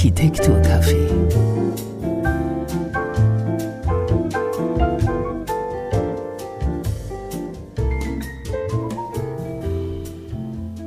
[0.00, 0.96] Architekturcafé.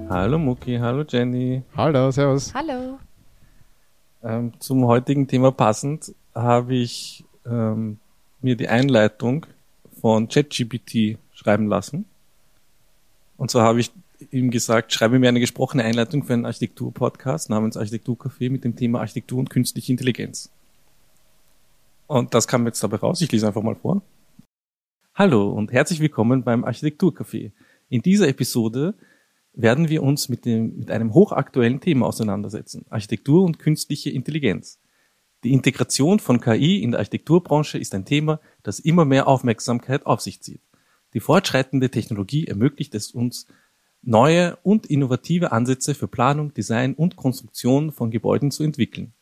[0.09, 1.61] Hallo Muki, hallo Jenny.
[1.77, 2.55] Hallo, servus.
[2.55, 2.97] Hallo.
[4.23, 7.99] Ähm, zum heutigen Thema passend habe ich ähm,
[8.41, 9.45] mir die Einleitung
[10.01, 12.05] von ChatGPT schreiben lassen.
[13.37, 13.91] Und zwar habe ich
[14.31, 18.99] ihm gesagt, schreibe mir eine gesprochene Einleitung für einen Architektur-Podcast namens Architekturcafé mit dem Thema
[18.99, 20.51] Architektur und künstliche Intelligenz.
[22.07, 23.21] Und das kam jetzt dabei raus.
[23.21, 24.01] Ich lese einfach mal vor.
[25.15, 27.51] Hallo und herzlich willkommen beim Architekturcafé.
[27.89, 28.95] In dieser Episode
[29.53, 32.85] werden wir uns mit, dem, mit einem hochaktuellen Thema auseinandersetzen.
[32.89, 34.79] Architektur und künstliche Intelligenz.
[35.43, 40.21] Die Integration von KI in der Architekturbranche ist ein Thema, das immer mehr Aufmerksamkeit auf
[40.21, 40.61] sich zieht.
[41.13, 43.45] Die fortschreitende Technologie ermöglicht es uns,
[44.03, 49.13] neue und innovative Ansätze für Planung, Design und Konstruktion von Gebäuden zu entwickeln.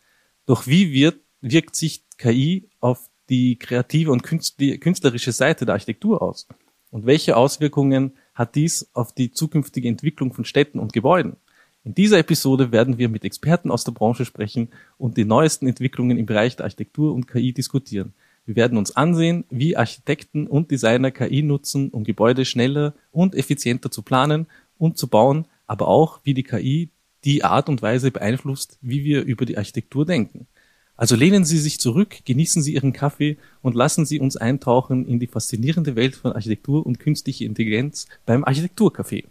[0.46, 6.48] Doch wie wird, wirkt sich KI auf die kreative und künstlerische Seite der Architektur aus?
[6.90, 11.38] Und welche Auswirkungen hat dies auf die zukünftige Entwicklung von Städten und Gebäuden?
[11.84, 16.18] In dieser Episode werden wir mit Experten aus der Branche sprechen und die neuesten Entwicklungen
[16.18, 18.14] im Bereich der Architektur und KI diskutieren.
[18.46, 23.90] Wir werden uns ansehen, wie Architekten und Designer KI nutzen, um Gebäude schneller und effizienter
[23.92, 24.48] zu planen
[24.82, 26.90] und zu bauen, aber auch, wie die KI
[27.24, 30.48] die Art und Weise beeinflusst, wie wir über die Architektur denken.
[30.96, 35.20] Also lehnen Sie sich zurück, genießen Sie Ihren Kaffee und lassen Sie uns eintauchen in
[35.20, 39.26] die faszinierende Welt von Architektur und künstlicher Intelligenz beim Architekturcafé.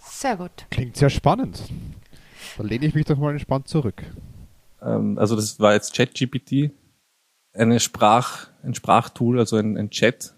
[0.00, 0.66] Sehr gut.
[0.70, 1.62] Klingt sehr spannend.
[2.56, 4.02] Da lehne ich mich doch mal entspannt zurück.
[4.82, 6.72] Ähm, also das war jetzt ChatGPT,
[7.54, 10.34] eine Sprach, ein Sprachtool, also ein, ein Chat.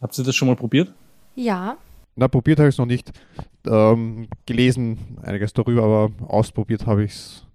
[0.00, 0.92] Habt ihr das schon mal probiert?
[1.36, 1.76] Ja.
[2.16, 3.12] Na, probiert habe ich es noch nicht.
[3.66, 7.46] Ähm, gelesen einiges darüber, aber ausprobiert habe ich es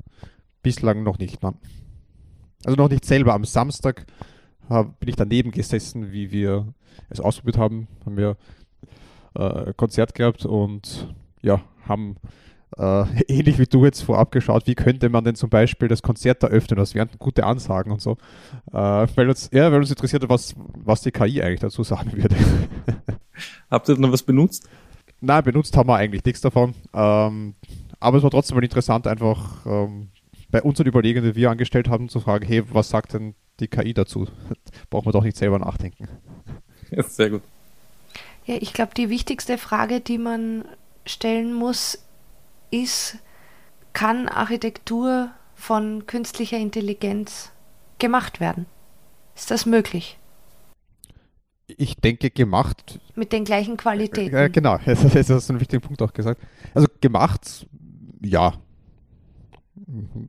[0.61, 1.41] bislang noch nicht.
[1.41, 1.55] Nein.
[2.65, 3.33] Also noch nicht selber.
[3.33, 4.05] Am Samstag
[4.69, 6.73] hab, bin ich daneben gesessen, wie wir
[7.09, 7.87] es ausprobiert haben.
[8.05, 8.37] Haben wir
[9.35, 12.17] äh, Konzert gehabt und ja, haben
[12.77, 16.43] äh, ähnlich wie du jetzt vorab geschaut, wie könnte man denn zum Beispiel das Konzert
[16.43, 16.77] eröffnen?
[16.77, 18.17] Das wären gute Ansagen und so.
[18.71, 22.35] Äh, weil, uns, ja, weil uns interessiert, was, was die KI eigentlich dazu sagen würde.
[23.69, 24.67] Habt ihr noch was benutzt?
[25.25, 26.75] Nein, benutzt haben wir eigentlich nichts davon.
[26.93, 27.55] Ähm,
[27.99, 30.09] aber es war trotzdem mal interessant, einfach ähm,
[30.51, 33.95] bei unseren Überlegungen, die wir angestellt haben, zu fragen, hey, was sagt denn die KI
[33.95, 34.27] dazu?
[34.91, 36.09] Brauchen wir doch nicht selber nachdenken.
[36.91, 37.41] Ja, sehr gut.
[38.45, 40.65] Ja, ich glaube, die wichtigste Frage, die man
[41.07, 42.05] stellen muss,
[42.69, 43.17] ist,
[43.93, 47.51] kann Architektur von künstlicher Intelligenz
[47.97, 48.67] gemacht werden?
[49.35, 50.19] Ist das möglich?
[51.67, 52.99] Ich denke, gemacht.
[53.15, 54.35] Mit den gleichen Qualitäten.
[54.35, 56.41] Äh, genau, das hast du einen wichtigen Punkt auch gesagt.
[56.73, 57.67] Also gemacht,
[58.21, 58.53] ja,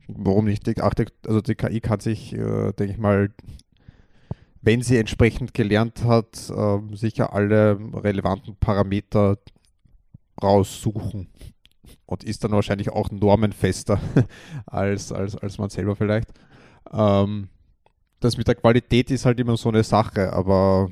[0.07, 0.67] warum nicht?
[0.79, 3.31] Also die KI kann sich, äh, denke ich mal,
[4.61, 9.37] wenn sie entsprechend gelernt hat, äh, sicher alle relevanten Parameter
[10.41, 11.29] raussuchen
[12.05, 13.99] und ist dann wahrscheinlich auch normenfester
[14.65, 16.29] als, als, als man selber vielleicht.
[16.91, 17.49] Ähm,
[18.19, 20.89] das mit der Qualität ist halt immer so eine Sache, aber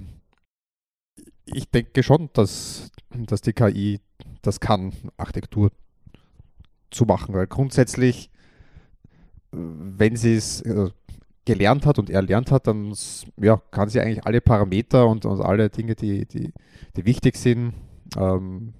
[1.45, 4.00] ich denke schon, dass, dass die KI
[4.41, 5.72] das kann, Architektur
[6.91, 8.29] zu machen, weil grundsätzlich
[9.55, 10.89] wenn sie es äh,
[11.45, 12.94] gelernt hat und erlernt hat, dann
[13.38, 16.53] ja, kann sie eigentlich alle Parameter und, und alle Dinge, die, die,
[16.95, 17.73] die wichtig sind,
[18.17, 18.73] ähm,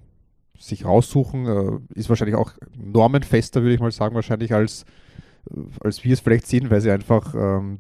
[0.58, 1.46] sich raussuchen.
[1.46, 4.86] Äh, ist wahrscheinlich auch normenfester, würde ich mal sagen, wahrscheinlich als,
[5.52, 7.80] äh, als wir es vielleicht sind, weil sie einfach ähm,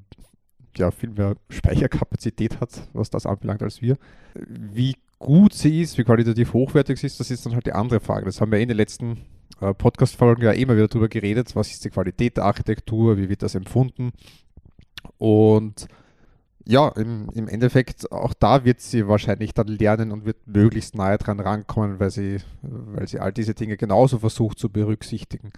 [0.77, 3.97] ja, viel mehr Speicherkapazität hat, was das anbelangt, als wir.
[4.35, 7.99] Wie gut sie ist, wie qualitativ hochwertig sie ist, das ist dann halt die andere
[7.99, 8.25] Frage.
[8.25, 9.21] Das haben wir in den letzten
[9.61, 13.41] äh, Podcast-Folgen ja immer wieder darüber geredet, was ist die Qualität der Architektur, wie wird
[13.41, 14.11] das empfunden.
[15.17, 15.87] Und
[16.67, 21.17] ja, im, im Endeffekt, auch da wird sie wahrscheinlich dann lernen und wird möglichst nahe
[21.17, 25.51] dran rankommen, weil sie, weil sie all diese Dinge genauso versucht zu berücksichtigen.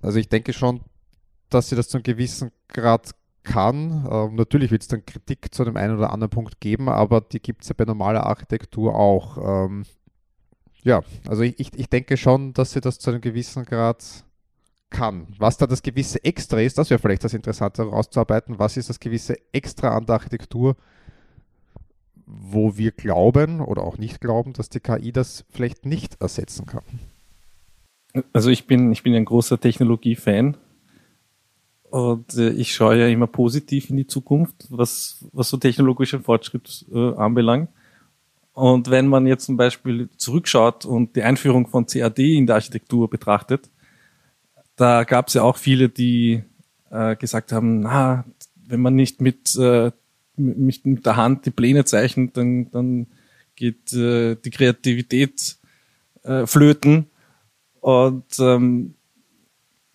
[0.00, 0.80] Also ich denke schon,
[1.48, 3.12] dass sie das zu einem gewissen Grad
[3.44, 4.06] kann.
[4.10, 7.40] Ähm, natürlich wird es dann Kritik zu dem einen oder anderen Punkt geben, aber die
[7.40, 9.66] gibt es ja bei normaler Architektur auch.
[9.66, 9.84] Ähm,
[10.82, 14.24] ja, also ich, ich denke schon, dass sie das zu einem gewissen Grad
[14.90, 15.26] kann.
[15.38, 18.58] Was da das gewisse Extra ist, das wäre vielleicht das Interessante herauszuarbeiten.
[18.58, 20.76] Was ist das gewisse Extra an der Architektur,
[22.26, 26.84] wo wir glauben oder auch nicht glauben, dass die KI das vielleicht nicht ersetzen kann?
[28.32, 30.56] Also ich bin, ich bin ein großer Technologie-Fan
[31.92, 36.86] und äh, ich schaue ja immer positiv in die Zukunft, was, was so technologischen Fortschritt
[36.90, 37.68] äh, anbelangt.
[38.54, 43.10] Und wenn man jetzt zum Beispiel zurückschaut und die Einführung von CAD in der Architektur
[43.10, 43.68] betrachtet,
[44.74, 46.42] da gab es ja auch viele, die
[46.90, 48.24] äh, gesagt haben, na,
[48.66, 49.90] wenn man nicht mit, äh,
[50.36, 53.06] mit, mit der Hand die Pläne zeichnet, dann, dann
[53.54, 55.58] geht äh, die Kreativität
[56.22, 57.10] äh, flöten.
[57.80, 58.94] Und ähm,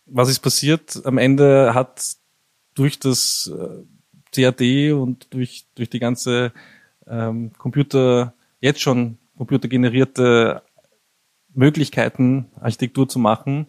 [0.07, 1.06] was ist passiert?
[1.06, 2.15] Am Ende hat
[2.74, 3.83] durch das äh,
[4.31, 6.51] CAD und durch, durch die ganze
[7.07, 10.62] ähm, Computer, jetzt schon computergenerierte
[11.54, 13.68] Möglichkeiten, Architektur zu machen,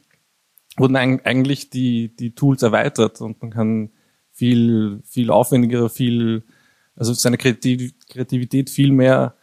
[0.77, 3.91] wurden eigentlich die, die Tools erweitert und man kann
[4.33, 6.45] viel, viel aufwendiger, viel,
[6.95, 9.35] also seine Kreativität viel mehr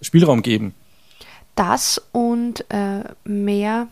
[0.00, 0.74] Spielraum geben.
[1.54, 3.88] Das und äh, mehr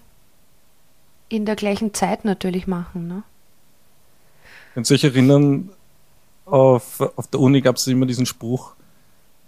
[1.29, 3.09] in der gleichen Zeit natürlich machen.
[3.09, 3.23] Ne?
[4.75, 5.71] Könnt ihr euch erinnern,
[6.45, 8.75] auf, auf der Uni gab es immer diesen Spruch,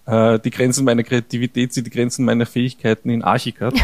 [0.07, 3.75] äh, die Grenzen meiner Kreativität sind die Grenzen meiner Fähigkeiten in Archicad.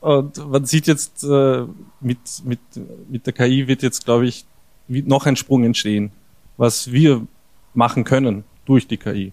[0.00, 1.64] und, man sieht jetzt, äh,
[2.00, 2.58] mit, mit,
[3.08, 4.44] mit der KI wird jetzt, glaube ich,
[4.88, 6.10] noch ein Sprung entstehen,
[6.56, 7.26] was wir
[7.72, 9.32] machen können durch die KI.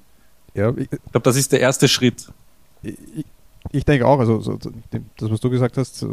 [0.54, 2.32] Ja, ich, ich glaube, das ist der erste Schritt.
[2.84, 3.26] Ich,
[3.72, 6.06] ich denke auch, also so, das, was du gesagt hast,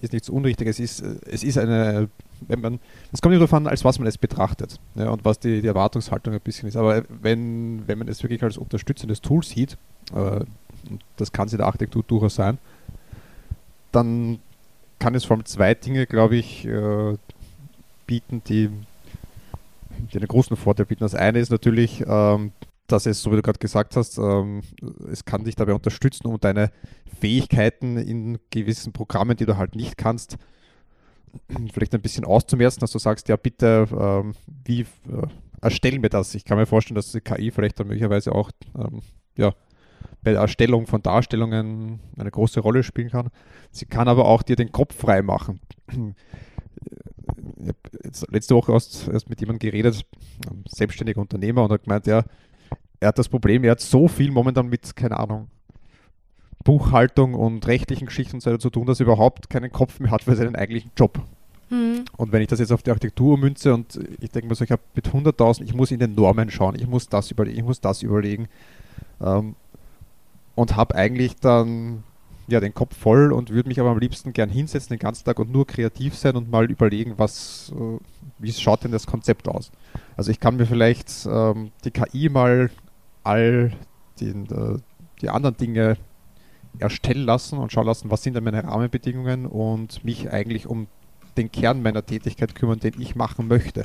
[0.00, 0.78] ist nichts Unrichtiges.
[0.78, 2.08] Es ist, es ist eine,
[2.46, 2.80] wenn man,
[3.12, 5.66] es kommt nicht darauf an, als was man es betrachtet ja, und was die, die
[5.66, 6.76] Erwartungshaltung ein bisschen ist.
[6.76, 9.76] Aber wenn, wenn man es wirklich als unterstützendes Tool sieht,
[10.14, 10.44] äh,
[11.16, 12.58] das kann es in der Architektur durchaus sein,
[13.92, 14.38] dann
[14.98, 17.16] kann es vor allem zwei Dinge, glaube ich, äh,
[18.06, 18.70] bieten, die,
[20.12, 21.04] die einen großen Vorteil bieten.
[21.04, 22.52] Das eine ist natürlich, ähm,
[22.92, 24.62] dass es, so wie du gerade gesagt hast, ähm,
[25.10, 26.70] es kann dich dabei unterstützen, um deine
[27.20, 30.36] Fähigkeiten in gewissen Programmen, die du halt nicht kannst,
[31.72, 34.86] vielleicht ein bisschen auszumerzen, dass du sagst, ja bitte, ähm, wie äh,
[35.60, 36.34] erstellen wir das?
[36.34, 39.00] Ich kann mir vorstellen, dass die KI vielleicht dann möglicherweise auch ähm,
[39.36, 39.52] ja,
[40.22, 43.28] bei der Erstellung von Darstellungen eine große Rolle spielen kann.
[43.70, 45.60] Sie kann aber auch dir den Kopf frei machen.
[45.90, 50.04] Ich habe letzte Woche erst, erst mit jemandem geredet,
[50.68, 52.24] selbstständiger Unternehmer, und hat gemeint, ja,
[53.00, 55.48] er hat das Problem, er hat so viel momentan mit, keine Ahnung,
[56.64, 60.10] Buchhaltung und rechtlichen Geschichten und so weiter zu tun, dass er überhaupt keinen Kopf mehr
[60.10, 61.20] hat für seinen eigentlichen Job.
[61.70, 62.04] Mhm.
[62.16, 64.70] Und wenn ich das jetzt auf die Architektur münze und ich denke mir so, ich
[64.70, 67.80] habe mit 100.000, ich muss in den Normen schauen, ich muss das überlegen, ich muss
[67.80, 68.48] das überlegen
[69.20, 69.54] ähm,
[70.54, 72.02] und habe eigentlich dann
[72.48, 75.38] ja, den Kopf voll und würde mich aber am liebsten gern hinsetzen den ganzen Tag
[75.38, 77.98] und nur kreativ sein und mal überlegen, was, äh,
[78.38, 79.70] wie schaut denn das Konzept aus.
[80.16, 82.70] Also ich kann mir vielleicht ähm, die KI mal
[83.28, 83.72] all
[84.20, 84.78] den, äh,
[85.20, 85.96] die anderen Dinge
[86.78, 90.86] erstellen lassen und schauen lassen, was sind denn meine Rahmenbedingungen und mich eigentlich um
[91.36, 93.84] den Kern meiner Tätigkeit kümmern, den ich machen möchte.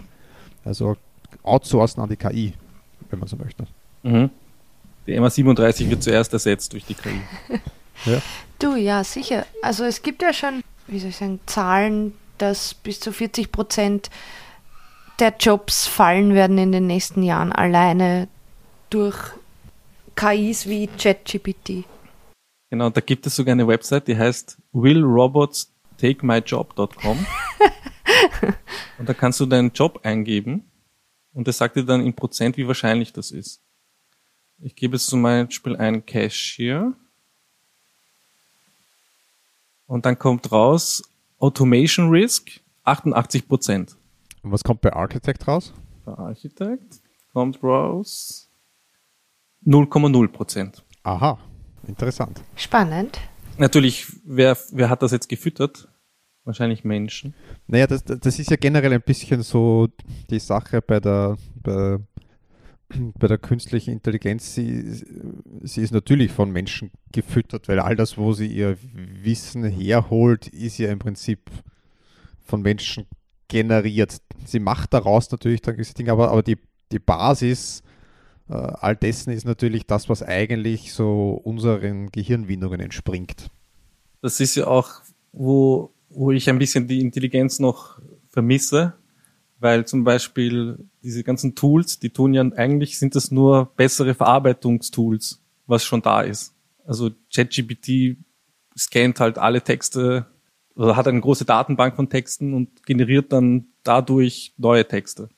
[0.64, 0.96] Also
[1.44, 2.54] outsourcen an die KI,
[3.10, 3.68] wenn man so möchte.
[4.04, 4.30] Mhm.
[5.06, 7.22] Die MA37 wird zuerst ersetzt durch die KI.
[8.06, 8.22] ja.
[8.60, 9.46] Du, ja, sicher.
[9.62, 14.10] Also es gibt ja schon, wie soll ich sagen, Zahlen, dass bis zu 40 Prozent
[15.20, 18.28] der Jobs fallen werden in den nächsten Jahren alleine
[18.94, 19.18] durch
[20.16, 21.84] KIs wie ChatGPT.
[22.70, 27.26] Genau, da gibt es sogar eine Website, die heißt willrobotstakemyjob.com.
[29.00, 30.70] und da kannst du deinen Job eingeben
[31.34, 33.62] und das sagt dir dann in Prozent, wie wahrscheinlich das ist.
[34.60, 36.94] Ich gebe jetzt zum Beispiel ein Cashier
[39.88, 41.02] und dann kommt raus
[41.40, 43.98] Automation Risk 88 Prozent.
[44.44, 45.74] Und was kommt bei Architect raus?
[46.06, 47.02] Bei Architect
[47.34, 48.53] kommt raus
[49.66, 50.84] 0,0 Prozent.
[51.04, 51.38] Aha,
[51.88, 52.42] interessant.
[52.56, 53.20] Spannend.
[53.58, 55.88] Natürlich, wer, wer hat das jetzt gefüttert?
[56.46, 57.34] Wahrscheinlich Menschen.
[57.68, 59.88] Naja, das, das ist ja generell ein bisschen so
[60.30, 62.00] die Sache bei der, bei,
[62.90, 64.54] bei der künstlichen Intelligenz.
[64.54, 65.04] Sie,
[65.62, 70.80] sie ist natürlich von Menschen gefüttert, weil all das, wo sie ihr Wissen herholt, ist
[70.80, 71.50] ja im Prinzip
[72.44, 73.06] von Menschen
[73.48, 74.18] generiert.
[74.46, 76.58] Sie macht daraus natürlich dann gewisse Dinge, aber, aber die,
[76.92, 77.83] die Basis äh,
[78.48, 83.50] all dessen ist natürlich das, was eigentlich so unseren Gehirnwindungen entspringt.
[84.22, 84.90] Das ist ja auch,
[85.32, 88.94] wo, wo ich ein bisschen die Intelligenz noch vermisse,
[89.60, 95.42] weil zum Beispiel diese ganzen Tools, die tun ja eigentlich, sind das nur bessere Verarbeitungstools,
[95.68, 96.54] was schon da ist.
[96.86, 98.18] Also ChatGPT
[98.78, 100.26] scannt halt alle Texte
[100.76, 105.30] oder hat eine große Datenbank von Texten und generiert dann dadurch neue Texte.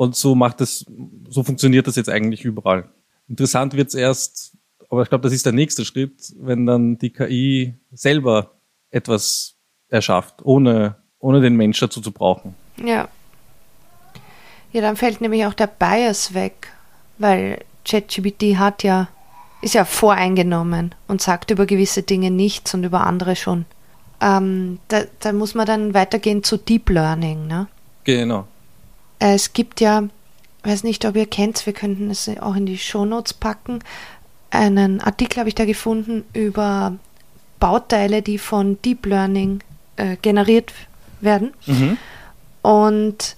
[0.00, 0.86] Und so macht es,
[1.28, 2.88] so funktioniert das jetzt eigentlich überall.
[3.28, 4.56] Interessant wird's erst,
[4.88, 8.52] aber ich glaube, das ist der nächste Schritt, wenn dann die KI selber
[8.90, 9.56] etwas
[9.90, 12.54] erschafft, ohne, ohne den Mensch dazu zu brauchen.
[12.82, 13.08] Ja.
[14.72, 16.72] Ja, dann fällt nämlich auch der Bias weg,
[17.18, 19.08] weil ChatGPT hat ja,
[19.60, 23.66] ist ja voreingenommen und sagt über gewisse Dinge nichts und über andere schon.
[24.22, 27.46] ähm, da, da muss man dann weitergehen zu Deep Learning.
[27.46, 27.66] Ne?
[28.04, 28.48] Genau.
[29.20, 30.08] Es gibt ja,
[30.64, 33.78] weiß nicht, ob ihr kennt, wir könnten es auch in die Shownotes packen.
[34.50, 36.94] Einen Artikel habe ich da gefunden über
[37.60, 39.60] Bauteile, die von Deep Learning
[39.96, 40.72] äh, generiert
[41.20, 41.52] werden.
[41.66, 41.98] Mhm.
[42.62, 43.36] Und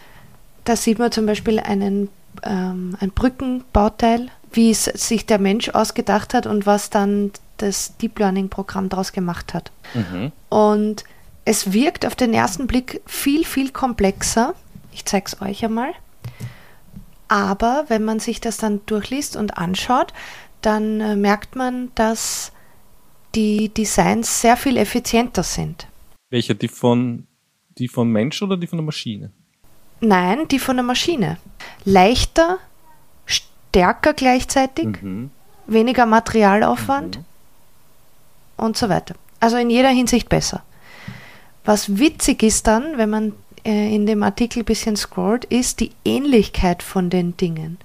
[0.65, 2.09] da sieht man zum Beispiel einen,
[2.45, 8.19] ähm, ein Brückenbauteil, wie es sich der Mensch ausgedacht hat und was dann das Deep
[8.19, 9.71] Learning-Programm daraus gemacht hat.
[9.95, 10.33] Mhm.
[10.49, 11.05] Und
[11.45, 14.55] es wirkt auf den ersten Blick viel, viel komplexer.
[14.93, 15.93] Ich zeige es euch einmal.
[17.29, 20.13] Aber wenn man sich das dann durchliest und anschaut,
[20.61, 22.53] dann äh, merkt man, dass
[23.35, 25.87] die Designs sehr viel effizienter sind.
[26.31, 26.55] Welche?
[26.55, 27.27] Die von,
[27.79, 29.31] die von Mensch oder die von der Maschine?
[30.01, 31.39] Nein, die von der Maschine.
[31.85, 32.59] Leichter,
[33.25, 35.31] stärker gleichzeitig, Mhm.
[35.67, 37.25] weniger Materialaufwand Mhm.
[38.59, 39.15] und so weiter.
[39.41, 40.63] Also in jeder Hinsicht besser.
[41.65, 43.33] Was witzig ist dann, wenn man
[43.65, 47.79] äh, in dem Artikel ein bisschen scrollt, ist die Ähnlichkeit von den Dingen.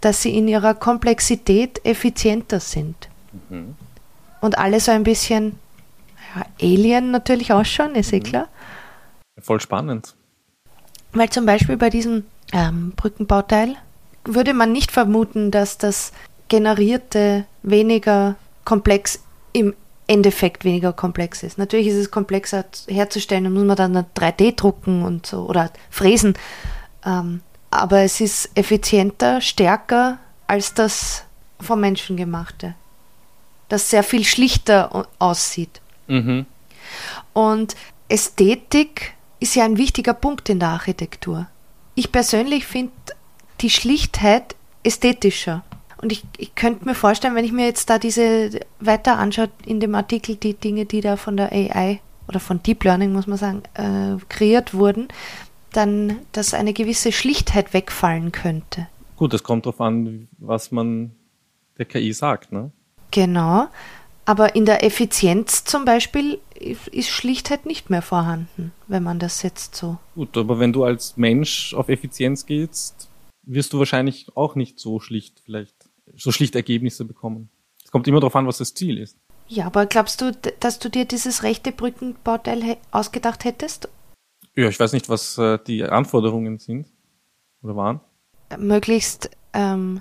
[0.00, 3.08] Dass sie in ihrer Komplexität effizienter sind.
[3.48, 3.76] Mhm.
[4.40, 5.58] Und alle so ein bisschen
[6.34, 8.22] ja, Alien natürlich ausschauen, ist eh Mhm.
[8.24, 8.48] klar.
[9.40, 10.14] Voll spannend.
[11.12, 13.76] Weil zum Beispiel bei diesem ähm, Brückenbauteil
[14.24, 16.12] würde man nicht vermuten, dass das
[16.48, 19.74] generierte weniger komplex im
[20.12, 21.58] Endeffekt weniger komplex ist.
[21.58, 26.34] Natürlich ist es komplexer herzustellen, da muss man dann 3D drucken und so oder fräsen.
[27.04, 27.40] Ähm,
[27.70, 31.24] aber es ist effizienter, stärker als das
[31.60, 32.74] vom Menschen gemachte.
[33.68, 35.80] Das sehr viel schlichter au- aussieht.
[36.06, 36.46] Mhm.
[37.32, 37.74] Und
[38.08, 41.46] Ästhetik ist ja ein wichtiger Punkt in der Architektur.
[41.94, 42.92] Ich persönlich finde
[43.60, 45.62] die Schlichtheit ästhetischer.
[46.02, 49.78] Und ich, ich könnte mir vorstellen, wenn ich mir jetzt da diese weiter anschaue in
[49.78, 53.38] dem Artikel, die Dinge, die da von der AI oder von Deep Learning, muss man
[53.38, 55.08] sagen, äh, kreiert wurden,
[55.72, 58.88] dann, dass eine gewisse Schlichtheit wegfallen könnte.
[59.16, 61.12] Gut, es kommt darauf an, was man
[61.78, 62.72] der KI sagt, ne?
[63.12, 63.68] Genau.
[64.24, 69.74] Aber in der Effizienz zum Beispiel ist Schlichtheit nicht mehr vorhanden, wenn man das jetzt
[69.74, 73.08] so Gut, aber wenn du als Mensch auf Effizienz gehst,
[73.42, 75.74] wirst du wahrscheinlich auch nicht so schlicht vielleicht,
[76.22, 77.50] so schlicht Ergebnisse bekommen.
[77.84, 79.18] Es kommt immer darauf an, was das Ziel ist.
[79.48, 83.88] Ja, aber glaubst du, dass du dir dieses rechte Brückenbauteil ausgedacht hättest?
[84.54, 86.86] Ja, ich weiß nicht, was äh, die Anforderungen sind
[87.62, 88.00] oder waren.
[88.50, 90.00] Äh, Möglichst ähm,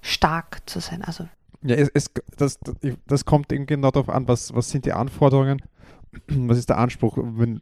[0.00, 1.02] stark zu sein.
[1.02, 1.28] Also
[1.62, 2.58] Ja, es, es, das,
[3.06, 5.60] das kommt eben genau darauf an, was, was sind die Anforderungen,
[6.28, 7.16] was ist der Anspruch.
[7.16, 7.60] Wenn,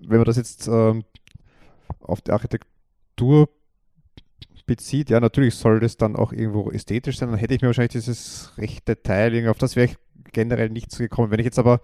[0.00, 1.04] wenn man das jetzt ähm,
[2.00, 3.48] auf die Architektur
[4.66, 7.92] bezieht, ja, natürlich soll das dann auch irgendwo ästhetisch sein, dann hätte ich mir wahrscheinlich
[7.92, 9.96] dieses rechte Teil, irgendwie- auf das wäre ich
[10.32, 11.30] generell nicht so gekommen.
[11.30, 11.80] Wenn ich jetzt aber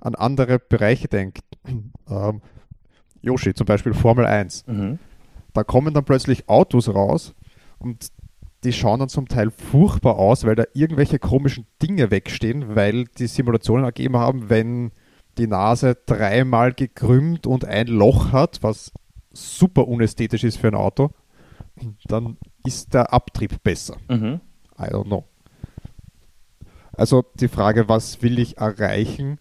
[0.00, 1.40] an andere Bereiche denke,
[2.10, 2.40] ähm,
[3.22, 4.98] Yoshi, zum Beispiel Formel 1, Mhm.
[5.52, 7.34] da kommen dann plötzlich Autos raus
[7.78, 8.08] und
[8.64, 13.26] die schauen dann zum Teil furchtbar aus, weil da irgendwelche komischen Dinge wegstehen, weil die
[13.26, 14.90] Simulationen ergeben haben, wenn
[15.38, 18.92] die Nase dreimal gekrümmt und ein Loch hat, was
[19.32, 21.10] super unästhetisch ist für ein Auto,
[22.06, 23.96] dann ist der Abtrieb besser.
[24.08, 24.40] Mhm.
[24.78, 25.24] I don't know.
[26.92, 29.38] Also die Frage, was will ich erreichen,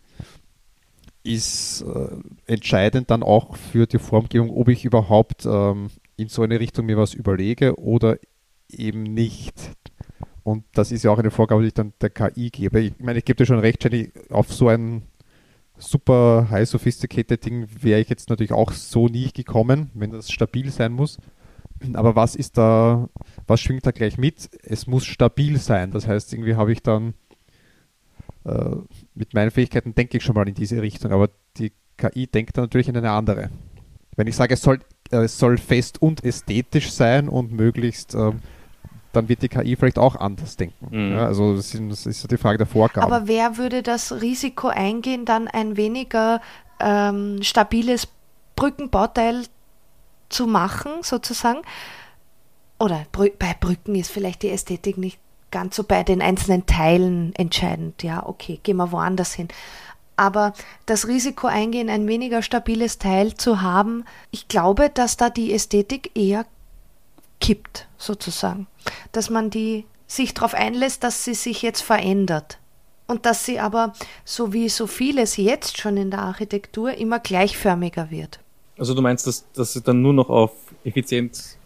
[1.24, 6.60] ist äh, entscheidend dann auch für die Formgebung, ob ich überhaupt ähm, in so eine
[6.60, 8.18] Richtung mir was überlege oder
[8.70, 9.56] eben nicht.
[10.44, 12.80] Und das ist ja auch eine Vorgabe, die ich dann der KI gebe.
[12.80, 15.04] Ich meine, ich gebe dir schon recht, Jenny, auf so ein
[15.78, 20.70] super high sophisticated Ding wäre ich jetzt natürlich auch so nie gekommen, wenn das stabil
[20.70, 21.18] sein muss.
[21.94, 23.10] Aber was ist da,
[23.48, 24.50] was schwingt da gleich mit?
[24.64, 25.92] Es muss stabil sein.
[25.92, 27.14] Das heißt, irgendwie habe ich dann
[28.46, 28.76] äh,
[29.14, 32.66] mit meinen Fähigkeiten denke ich schon mal in diese Richtung, aber die KI denkt dann
[32.66, 33.50] natürlich in eine andere.
[34.16, 34.80] Wenn ich sage, es soll,
[35.12, 38.40] äh, es soll fest und ästhetisch sein und möglichst, ähm,
[39.14, 40.88] dann wird die KI vielleicht auch anders denken.
[40.92, 41.14] Mhm.
[41.14, 43.12] Ja, also das, das ist ja die Frage der Vorgaben.
[43.12, 46.42] Aber wer würde das Risiko eingehen, dann ein weniger
[46.80, 48.08] ähm, stabiles
[48.56, 49.44] Brückenbauteil
[50.30, 51.62] zu machen, sozusagen?
[52.80, 55.20] Oder bei Brücken ist vielleicht die Ästhetik nicht
[55.52, 58.04] ganz so bei den einzelnen Teilen entscheidend.
[58.04, 59.48] Ja, okay, gehen wir woanders hin.
[60.18, 60.54] Aber
[60.86, 66.12] das Risiko eingehen, ein weniger stabiles Teil zu haben, ich glaube, dass da die Ästhetik
[66.16, 66.46] eher
[67.40, 68.68] kippt, sozusagen.
[69.12, 72.60] Dass man die sich darauf einlässt, dass sie sich jetzt verändert.
[73.08, 78.10] Und dass sie aber, so wie so vieles jetzt schon in der Architektur, immer gleichförmiger
[78.10, 78.40] wird.
[78.78, 80.52] Also du meinst, dass, dass es dann nur noch auf
[80.84, 81.58] Effizienz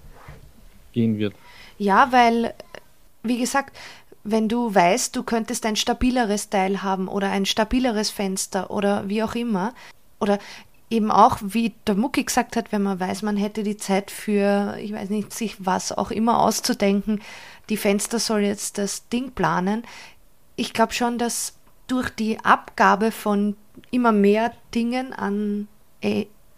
[0.92, 1.34] gehen wird?
[1.78, 2.54] Ja, weil,
[3.24, 3.76] wie gesagt,
[4.24, 9.24] wenn du weißt, du könntest ein stabileres Teil haben oder ein stabileres Fenster oder wie
[9.24, 9.74] auch immer,
[10.20, 10.40] oder
[10.90, 14.78] eben auch, wie der Mucki gesagt hat, wenn man weiß, man hätte die Zeit für,
[14.80, 17.22] ich weiß nicht, sich was auch immer auszudenken,
[17.70, 19.84] die Fenster soll jetzt das Ding planen.
[20.56, 21.54] Ich glaube schon, dass
[21.88, 23.56] durch die Abgabe von
[23.92, 25.68] immer mehr Dingen an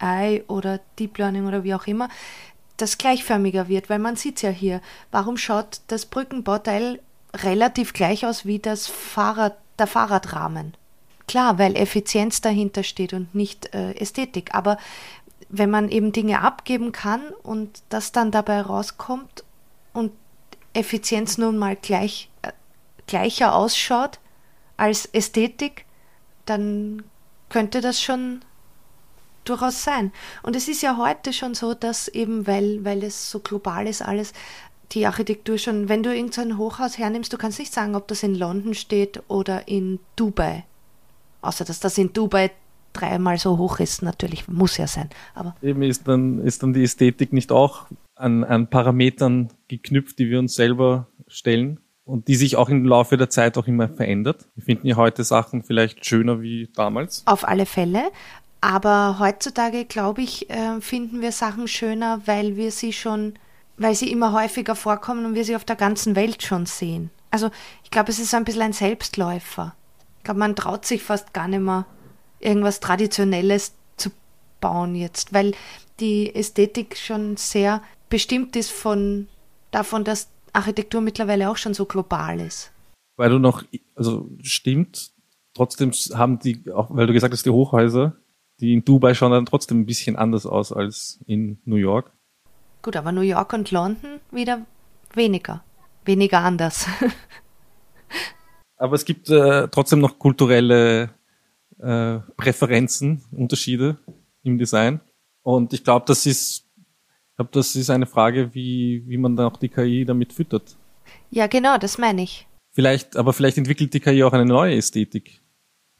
[0.02, 2.08] AI oder Deep Learning oder wie auch immer,
[2.76, 4.80] das gleichförmiger wird, weil man sieht ja hier,
[5.10, 7.00] warum schaut das Brückenbauteil
[7.34, 10.74] relativ gleich aus wie das Fahrrad, der Fahrradrahmen?
[11.28, 14.76] Klar, weil Effizienz dahinter steht und nicht äh, Ästhetik, aber
[15.48, 19.44] wenn man eben Dinge abgeben kann und das dann dabei rauskommt
[19.92, 20.12] und
[20.72, 22.52] Effizienz nun mal gleich, äh,
[23.06, 24.18] gleicher ausschaut
[24.76, 25.84] als Ästhetik,
[26.46, 27.04] dann
[27.48, 28.42] könnte das schon
[29.44, 30.12] durchaus sein.
[30.42, 34.02] Und es ist ja heute schon so, dass eben, weil, weil es so global ist
[34.02, 34.32] alles,
[34.92, 38.34] die Architektur schon, wenn du irgendein Hochhaus hernimmst, du kannst nicht sagen, ob das in
[38.34, 40.64] London steht oder in Dubai.
[41.40, 42.50] Außer dass das in Dubai
[42.92, 45.08] dreimal so hoch ist, natürlich, muss ja sein.
[45.34, 50.28] Aber Eben ist dann, ist dann die Ästhetik nicht auch an, an Parametern geknüpft, die
[50.28, 54.46] wir uns selber stellen und die sich auch im Laufe der Zeit auch immer verändert.
[54.54, 57.22] Wir finden ja heute Sachen vielleicht schöner wie damals.
[57.26, 58.10] Auf alle Fälle.
[58.62, 63.34] Aber heutzutage, glaube ich, äh, finden wir Sachen schöner, weil wir sie schon,
[63.76, 67.10] weil sie immer häufiger vorkommen und wir sie auf der ganzen Welt schon sehen.
[67.32, 67.50] Also
[67.82, 69.74] ich glaube, es ist ein bisschen ein Selbstläufer.
[70.18, 71.86] Ich glaube, man traut sich fast gar nicht mehr,
[72.38, 74.10] irgendwas Traditionelles zu
[74.60, 75.54] bauen jetzt, weil
[75.98, 79.26] die Ästhetik schon sehr bestimmt ist von
[79.72, 82.70] davon, dass Architektur mittlerweile auch schon so global ist.
[83.16, 83.64] Weil du noch,
[83.96, 85.10] also stimmt,
[85.52, 88.16] trotzdem haben die, auch weil du gesagt hast, die Hochhäuser,
[88.62, 92.12] die in Dubai schauen dann trotzdem ein bisschen anders aus als in New York.
[92.80, 94.64] Gut, aber New York und London wieder
[95.14, 95.64] weniger.
[96.04, 96.86] Weniger anders.
[98.76, 101.10] aber es gibt äh, trotzdem noch kulturelle
[101.78, 103.98] äh, Präferenzen, Unterschiede
[104.44, 105.00] im Design.
[105.42, 109.46] Und ich glaube, das ist, ich glaube, das ist eine Frage, wie, wie man dann
[109.46, 110.76] auch die KI damit füttert.
[111.30, 112.46] Ja, genau, das meine ich.
[112.70, 115.40] Vielleicht, aber vielleicht entwickelt die KI auch eine neue Ästhetik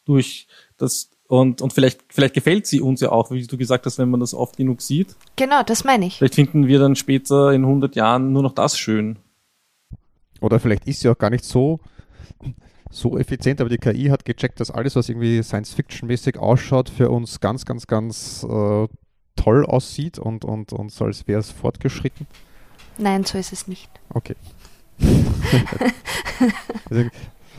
[0.05, 3.97] durch das und, und vielleicht, vielleicht gefällt sie uns ja auch, wie du gesagt hast,
[3.97, 5.17] wenn man das oft genug sieht.
[5.37, 6.19] Genau, das meine ich.
[6.19, 9.17] Vielleicht finden wir dann später in 100 Jahren nur noch das schön.
[10.43, 11.81] Oder vielleicht ist sie auch gar nicht so,
[12.91, 17.41] so effizient, aber die KI hat gecheckt, dass alles, was irgendwie Science-Fiction-mäßig ausschaut, für uns
[17.41, 18.87] ganz, ganz, ganz äh,
[19.35, 22.27] toll aussieht und, und, und so als wäre es fortgeschritten.
[22.99, 23.91] Nein, so ist es nicht.
[24.13, 24.37] Okay.
[26.91, 27.09] Also,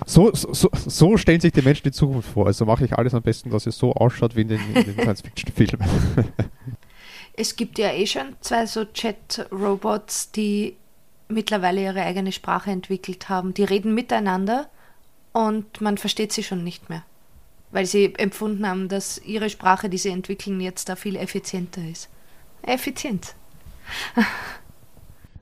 [0.05, 2.47] so, so, so stellen sich die Menschen die Zukunft vor.
[2.47, 5.87] Also mache ich alles am besten, dass es so ausschaut wie in den, den Science-Fiction-Filmen.
[7.35, 10.77] Es gibt ja eh schon zwei so Chat-Robots, die
[11.29, 13.55] mittlerweile ihre eigene Sprache entwickelt haben.
[13.55, 14.69] Die reden miteinander
[15.31, 17.03] und man versteht sie schon nicht mehr.
[17.71, 22.07] Weil sie empfunden haben, dass ihre Sprache, die sie entwickeln, jetzt da viel effizienter ist.
[22.61, 23.33] Effizient.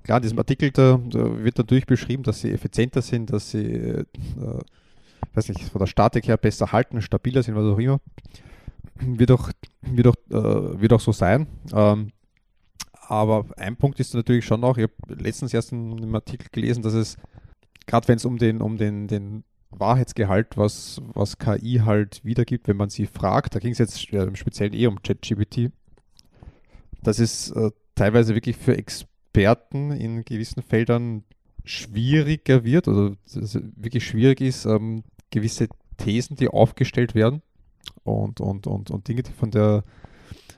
[0.03, 3.65] Klar, in diesem Artikel da, da, wird natürlich beschrieben, dass sie effizienter sind, dass sie
[3.65, 4.05] äh,
[5.33, 7.99] weiß nicht, von der Statik her besser halten, stabiler sind, was auch immer.
[8.99, 9.49] Wird auch,
[9.81, 11.47] wird auch, äh, wird auch so sein.
[11.73, 12.11] Ähm,
[13.07, 16.81] aber ein Punkt ist natürlich schon auch, ich habe letztens erst in einem Artikel gelesen,
[16.81, 17.17] dass es,
[17.85, 22.77] gerade wenn es um den, um den, den Wahrheitsgehalt, was, was KI halt wiedergibt, wenn
[22.77, 25.71] man sie fragt, da ging es jetzt speziell eh um ChatGPT,
[27.01, 31.23] dass es äh, teilweise wirklich für Experten Experten in gewissen Feldern
[31.63, 37.41] schwieriger wird oder es wirklich schwierig ist, ähm, gewisse Thesen, die aufgestellt werden
[38.03, 39.83] und, und, und, und Dinge, die von der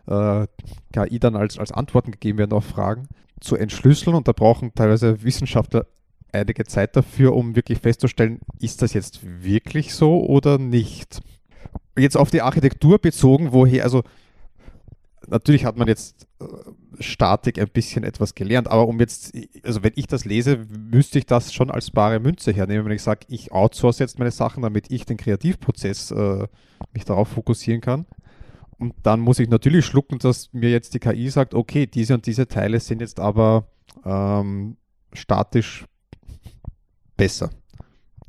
[0.08, 0.48] äh,
[0.92, 3.08] KI dann als, als Antworten gegeben werden auf Fragen,
[3.40, 5.86] zu entschlüsseln und da brauchen teilweise Wissenschaftler
[6.32, 11.20] einige Zeit dafür, um wirklich festzustellen, ist das jetzt wirklich so oder nicht.
[11.96, 14.02] Jetzt auf die Architektur bezogen, woher, also
[15.28, 16.46] natürlich hat man jetzt äh,
[17.00, 21.26] Statik ein bisschen etwas gelernt, aber um jetzt, also wenn ich das lese, müsste ich
[21.26, 24.92] das schon als bare Münze hernehmen, wenn ich sage, ich outsource jetzt meine Sachen, damit
[24.92, 26.48] ich den Kreativprozess äh,
[26.94, 28.06] mich darauf fokussieren kann.
[28.78, 32.26] Und dann muss ich natürlich schlucken, dass mir jetzt die KI sagt, okay, diese und
[32.26, 33.68] diese Teile sind jetzt aber
[34.04, 34.78] ähm,
[35.14, 35.86] statisch
[37.16, 37.50] besser.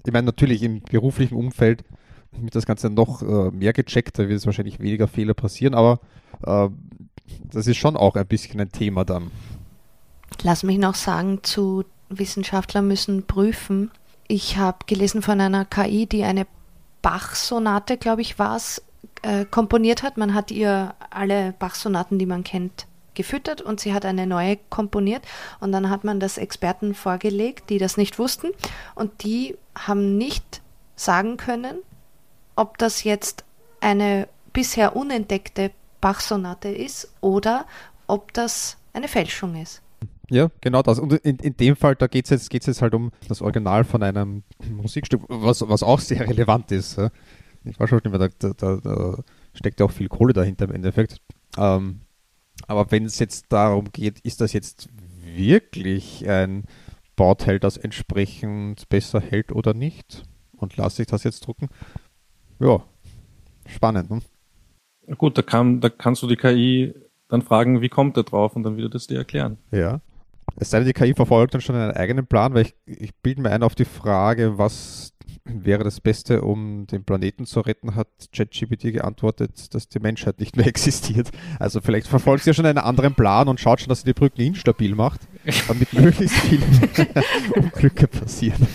[0.07, 1.85] Ich meine, natürlich im beruflichen Umfeld
[2.33, 6.00] wird das Ganze noch äh, mehr gecheckt, da wird es wahrscheinlich weniger Fehler passieren, aber
[6.44, 6.68] äh,
[7.52, 9.30] das ist schon auch ein bisschen ein Thema dann.
[10.42, 13.90] Lass mich noch sagen, zu Wissenschaftler müssen prüfen.
[14.28, 16.46] Ich habe gelesen von einer KI, die eine
[17.02, 18.82] Bach-Sonate, glaube ich, war es,
[19.22, 20.16] äh, komponiert hat.
[20.16, 25.22] Man hat ihr alle Bach-Sonaten, die man kennt, gefüttert und sie hat eine neue komponiert
[25.60, 28.48] und dann hat man das Experten vorgelegt, die das nicht wussten
[28.94, 30.62] und die haben nicht
[30.96, 31.78] sagen können,
[32.56, 33.44] ob das jetzt
[33.80, 35.70] eine bisher unentdeckte
[36.05, 37.64] Bach-Sonate ist oder
[38.07, 39.81] ob das eine Fälschung ist.
[40.29, 40.99] Ja, genau das.
[40.99, 43.85] Und in, in dem Fall, da geht es jetzt, geht's jetzt halt um das Original
[43.85, 47.01] von einem Musikstück, was, was auch sehr relevant ist.
[47.64, 49.19] Ich war schon da, da, da
[49.55, 51.23] steckt ja auch viel Kohle dahinter im Endeffekt.
[51.57, 52.03] Ähm,
[52.67, 54.90] aber wenn es jetzt darum geht, ist das jetzt
[55.25, 56.64] wirklich ein
[57.17, 60.27] Bauteil, das entsprechend besser hält oder nicht?
[60.53, 61.71] Und lasse ich das jetzt drucken?
[62.61, 62.83] Ja,
[63.67, 64.11] spannend.
[64.11, 64.21] Ne?
[65.19, 66.95] Gut, da, kann, da kannst du die KI
[67.29, 69.59] dann fragen, wie kommt er drauf und dann wird er das dir erklären.
[69.71, 70.01] Ja.
[70.57, 73.43] Es sei denn, die KI verfolgt dann schon einen eigenen Plan, weil ich, ich bilde
[73.43, 75.14] mir ein auf die Frage, was
[75.45, 80.57] wäre das Beste, um den Planeten zu retten, hat ChatGPT geantwortet, dass die Menschheit nicht
[80.57, 81.31] mehr existiert.
[81.59, 84.14] Also vielleicht verfolgt sie ja schon einen anderen Plan und schaut schon, dass sie die
[84.14, 85.23] Brücken instabil macht,
[85.69, 86.64] damit möglichst viele
[87.57, 88.67] Unglücke passieren.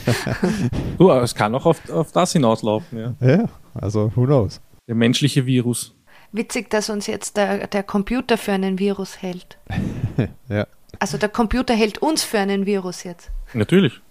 [1.00, 3.15] uh, es kann auch auf, auf das hinauslaufen, ja.
[3.20, 4.62] Ja, also who knows.
[4.88, 5.96] Der menschliche Virus.
[6.32, 9.58] Witzig, dass uns jetzt der, der Computer für einen Virus hält.
[10.50, 10.68] ja.
[11.00, 13.32] Also der Computer hält uns für einen Virus jetzt.
[13.54, 14.02] Natürlich.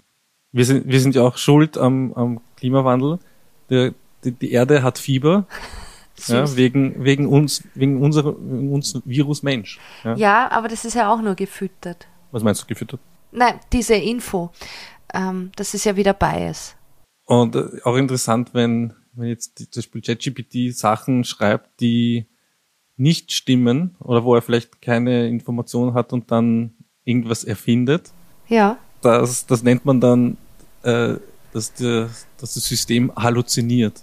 [0.52, 3.18] Wir sind, wir sind ja auch schuld am, am Klimawandel.
[3.70, 5.46] Der, die, die Erde hat Fieber.
[6.26, 9.78] ja, wegen, wegen uns, wegen unserer, wegen uns Virus Mensch.
[10.04, 10.16] Ja.
[10.16, 12.08] ja, aber das ist ja auch nur gefüttert.
[12.32, 13.00] Was meinst du gefüttert?
[13.30, 14.50] Nein, diese Info.
[15.14, 16.74] Ähm, das ist ja wieder Bias.
[17.24, 22.26] Und äh, auch interessant, wenn, wenn jetzt die, zum Beispiel ChatGPT Sachen schreibt, die
[22.96, 28.10] nicht stimmen oder wo er vielleicht keine Information hat und dann irgendwas erfindet.
[28.48, 28.76] Ja.
[29.02, 30.36] Das, das nennt man dann,
[30.82, 31.14] äh,
[31.52, 34.02] dass, der, dass das System halluziniert.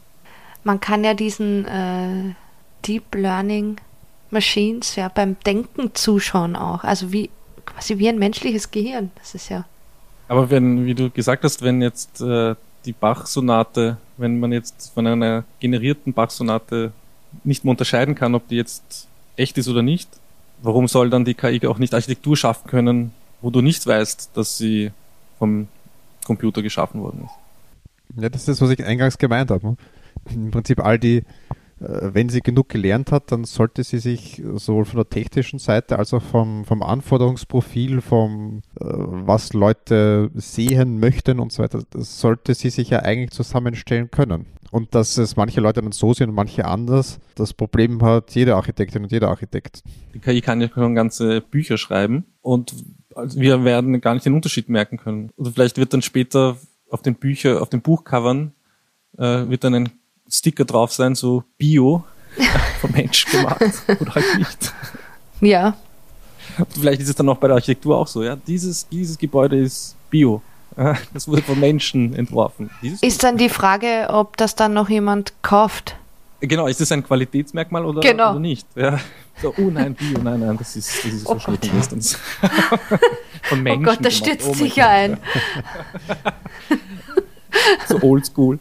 [0.63, 2.33] Man kann ja diesen äh,
[2.85, 3.77] Deep Learning
[4.31, 6.83] Machines ja beim Denken zuschauen auch.
[6.83, 7.29] Also wie
[7.65, 9.11] quasi wie ein menschliches Gehirn.
[9.15, 9.65] Das ist ja.
[10.27, 15.07] Aber wenn, wie du gesagt hast, wenn jetzt äh, die Bach-Sonate, wenn man jetzt von
[15.07, 16.91] einer generierten Bach-Sonate
[17.43, 20.09] nicht mehr unterscheiden kann, ob die jetzt echt ist oder nicht,
[20.61, 24.57] warum soll dann die KI auch nicht Architektur schaffen können, wo du nicht weißt, dass
[24.57, 24.91] sie
[25.37, 25.67] vom
[26.25, 28.21] Computer geschaffen worden ist?
[28.21, 29.67] Ja, das ist, was ich eingangs gemeint habe.
[29.67, 29.77] Ne?
[30.33, 31.23] Im Prinzip all die,
[31.79, 36.13] wenn sie genug gelernt hat, dann sollte sie sich sowohl von der technischen Seite als
[36.13, 42.69] auch vom, vom Anforderungsprofil, vom äh, was Leute sehen möchten und so weiter, sollte sie
[42.69, 44.45] sich ja eigentlich zusammenstellen können.
[44.71, 48.55] Und dass es manche Leute dann so sehen und manche anders, das Problem hat jede
[48.55, 49.83] Architektin und jeder Architekt.
[50.13, 52.73] Die KI kann ja schon ganze Bücher schreiben und
[53.15, 55.31] wir werden gar nicht den Unterschied merken können.
[55.35, 56.57] Oder vielleicht wird dann später
[56.89, 58.53] auf den Bücher, auf den Buchcovern
[59.17, 59.89] äh, wird dann ein
[60.29, 62.03] Sticker drauf sein, so Bio
[62.81, 63.61] vom Mensch gemacht
[63.99, 64.73] oder halt nicht.
[65.41, 65.75] Ja.
[66.69, 68.35] Vielleicht ist es dann auch bei der Architektur auch so, ja.
[68.35, 70.41] Dieses, dieses Gebäude ist Bio.
[71.13, 72.69] Das wurde von Menschen entworfen.
[72.81, 75.95] Dieses ist dann die Frage, ob das dann noch jemand kauft.
[76.41, 78.31] Genau, ist das ein Qualitätsmerkmal oder, genau.
[78.31, 78.67] oder nicht?
[78.75, 78.99] Ja.
[79.41, 82.19] So, oh nein, Bio, nein, nein, das ist, das ist oh verschnitten Gott.
[83.43, 83.85] von Menschen.
[83.85, 85.17] Oh Gott, das stützt oh sicher ein.
[87.87, 88.59] so oldschool.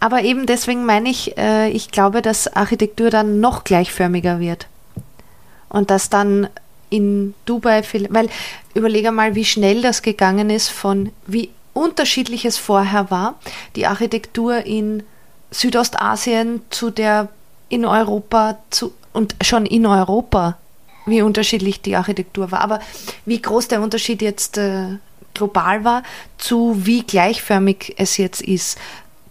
[0.00, 4.66] Aber eben deswegen meine ich, äh, ich glaube, dass Architektur dann noch gleichförmiger wird.
[5.68, 6.48] Und dass dann
[6.90, 8.28] in Dubai, weil
[8.74, 13.34] überlege mal, wie schnell das gegangen ist von wie unterschiedlich es vorher war,
[13.74, 15.02] die Architektur in
[15.50, 17.28] Südostasien zu der
[17.68, 20.58] in Europa zu und schon in Europa,
[21.06, 22.60] wie unterschiedlich die Architektur war.
[22.60, 22.80] Aber
[23.24, 24.98] wie groß der Unterschied jetzt äh,
[25.34, 26.02] global war,
[26.38, 28.78] zu wie gleichförmig es jetzt ist.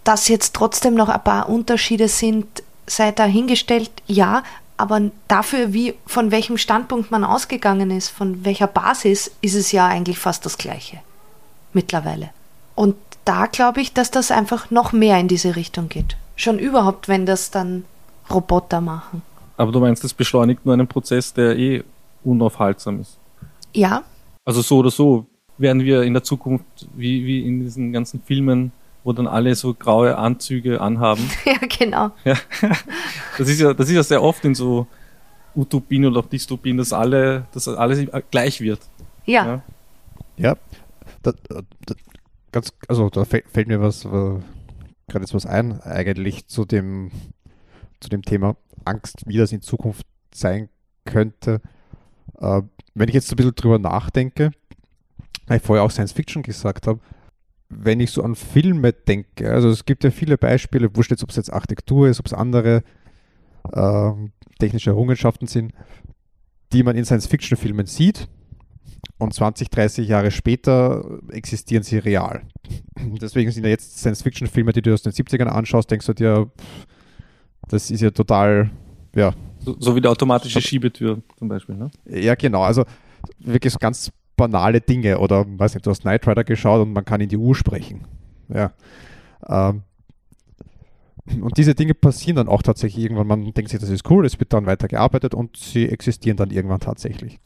[0.05, 4.43] Dass jetzt trotzdem noch ein paar Unterschiede sind, sei dahingestellt, ja,
[4.77, 9.87] aber dafür, wie von welchem Standpunkt man ausgegangen ist, von welcher Basis, ist es ja
[9.87, 10.99] eigentlich fast das Gleiche
[11.73, 12.29] mittlerweile.
[12.75, 16.15] Und da glaube ich, dass das einfach noch mehr in diese Richtung geht.
[16.35, 17.85] Schon überhaupt, wenn das dann
[18.29, 19.21] Roboter machen.
[19.57, 21.83] Aber du meinst, das beschleunigt nur einen Prozess, der eh
[22.23, 23.17] unaufhaltsam ist?
[23.73, 24.03] Ja.
[24.43, 25.25] Also so oder so
[25.57, 26.65] werden wir in der Zukunft,
[26.95, 28.71] wie, wie in diesen ganzen Filmen,
[29.05, 31.29] wo dann alle so graue Anzüge anhaben.
[31.45, 32.11] Ja, genau.
[32.25, 32.35] Ja.
[33.37, 34.87] Das ist ja, das ist ja sehr oft in so
[35.55, 38.79] Utopien oder auch Dystopien, dass alle, dass alles gleich wird.
[39.25, 39.45] Ja.
[39.45, 39.63] Ja.
[40.37, 40.57] ja.
[41.21, 41.61] Da, da,
[42.51, 44.41] ganz, also da fällt mir was, gerade
[45.21, 47.11] jetzt was ein, eigentlich zu dem,
[47.99, 50.67] zu dem Thema Angst, wie das in Zukunft sein
[51.05, 51.61] könnte.
[52.39, 52.63] Äh,
[52.95, 54.49] wenn ich jetzt ein bisschen drüber nachdenke,
[55.45, 56.99] weil ich vorher auch Science Fiction gesagt habe,
[57.69, 61.29] wenn ich so an Filme denke, also es gibt ja viele Beispiele, wurscht jetzt, ob
[61.29, 62.83] es jetzt Architektur ist, ob es andere
[63.73, 64.11] äh,
[64.59, 65.73] technische Errungenschaften sind,
[66.73, 68.27] die man in Science-Fiction-Filmen sieht
[69.17, 72.43] und 20, 30 Jahre später existieren sie real.
[73.21, 76.51] Deswegen sind ja jetzt Science-Fiction-Filme, die du aus den 70ern anschaust, denkst du dir,
[77.67, 78.69] das ist ja total,
[79.15, 79.33] ja.
[79.59, 81.89] So, so wie die automatische Schiebetür zum Beispiel, ne?
[82.05, 82.61] Ja, genau.
[82.61, 82.85] Also
[83.39, 85.19] wirklich so ganz banale Dinge.
[85.19, 88.05] Oder, weiß nicht, du hast Knight Rider geschaut und man kann in die Uhr sprechen.
[88.49, 88.73] Ja.
[89.47, 89.83] Ähm,
[91.41, 93.27] und diese Dinge passieren dann auch tatsächlich irgendwann.
[93.27, 96.79] Man denkt sich, das ist cool, es wird dann weitergearbeitet und sie existieren dann irgendwann
[96.79, 97.39] tatsächlich.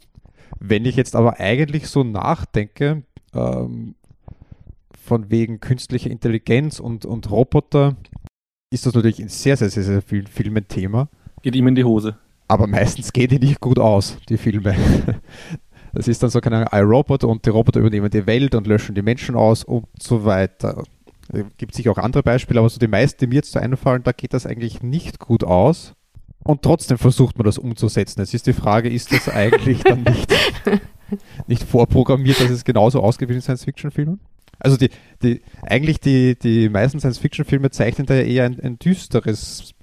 [0.60, 3.95] Wenn ich jetzt aber eigentlich so nachdenke, ähm,
[5.10, 7.95] von wegen künstlicher Intelligenz und, und Roboter,
[8.71, 11.10] ist das natürlich in sehr, sehr, sehr, sehr vielen Filmen Thema.
[11.41, 12.17] Geht ihm in die Hose.
[12.47, 14.75] Aber meistens geht die nicht gut aus, die Filme.
[15.93, 18.95] Das ist dann so, keine Ahnung, iRobot und die Roboter übernehmen die Welt und löschen
[18.95, 20.84] die Menschen aus und so weiter.
[21.32, 24.04] Es gibt sicher auch andere Beispiele, aber so die meisten, die mir jetzt so einfallen,
[24.04, 25.93] da geht das eigentlich nicht gut aus.
[26.43, 28.21] Und trotzdem versucht man das umzusetzen.
[28.21, 30.34] Jetzt ist die Frage, ist das eigentlich dann nicht,
[31.47, 34.19] nicht vorprogrammiert, dass es genauso ausgeht wie in Science-Fiction-Filmen?
[34.58, 34.89] Also die,
[35.21, 39.73] die, eigentlich die, die meisten Science-Fiction-Filme zeichnen da ja eher ein, ein düsteres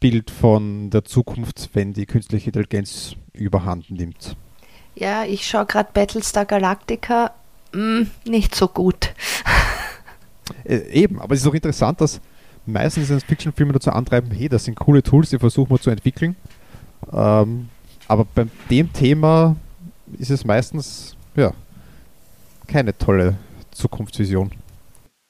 [0.00, 4.36] Bild von der Zukunft, wenn die künstliche Intelligenz überhand nimmt.
[4.94, 7.32] Ja, ich schaue gerade Battlestar Galactica.
[7.72, 9.14] Mm, nicht so gut.
[10.64, 12.20] Äh, eben, aber es ist auch interessant, dass
[12.66, 16.36] meistens Science-Fiction-Filme dazu antreiben, hey, das sind coole Tools, die versuchen wir zu entwickeln.
[17.12, 17.68] Ähm,
[18.06, 19.56] aber bei dem Thema
[20.18, 21.52] ist es meistens, ja,
[22.66, 23.38] keine tolle
[23.70, 24.50] Zukunftsvision.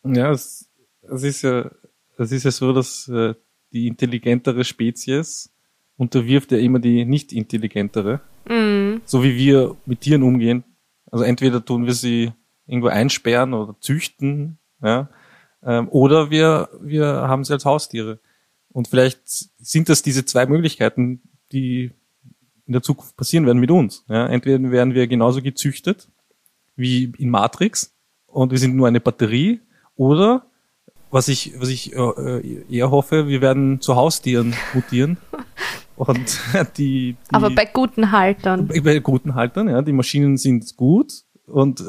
[0.05, 0.69] Ja, es,
[1.03, 1.71] es ist ja,
[2.19, 3.35] es ist ja so, dass äh,
[3.73, 5.51] die intelligentere Spezies
[5.97, 8.21] unterwirft ja immer die nicht intelligentere.
[8.49, 9.03] Mhm.
[9.05, 10.65] So wie wir mit Tieren umgehen.
[11.11, 12.33] Also entweder tun wir sie
[12.67, 15.09] irgendwo einsperren oder züchten, ja,
[15.63, 18.19] ähm, oder wir, wir haben sie als Haustiere.
[18.71, 21.93] Und vielleicht sind das diese zwei Möglichkeiten, die
[22.67, 24.05] in der Zukunft passieren werden mit uns.
[24.09, 26.09] Ja, entweder werden wir genauso gezüchtet
[26.75, 27.95] wie in Matrix
[28.27, 29.61] und wir sind nur eine Batterie,
[29.95, 30.47] oder
[31.13, 35.19] was ich, was ich äh, eher hoffe, wir werden zu Haustieren mutieren
[35.97, 36.41] Und
[36.77, 38.67] die, die, Aber bei guten Haltern.
[38.67, 39.83] Bei guten Haltern, ja.
[39.83, 41.13] Die Maschinen sind gut
[41.47, 41.85] und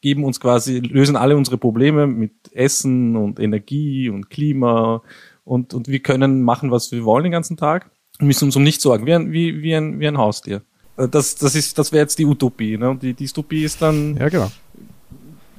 [0.00, 5.02] geben uns quasi, lösen alle unsere Probleme mit Essen und Energie und Klima
[5.44, 8.64] und, und wir können machen, was wir wollen den ganzen Tag und müssen uns um
[8.64, 10.62] nichts sorgen, wie ein, wie, wie ein, wie ein Haustier.
[10.96, 12.98] Das, das ist, das wäre jetzt die Utopie, ne?
[13.00, 14.50] Die die Dystopie ist dann, ja, genau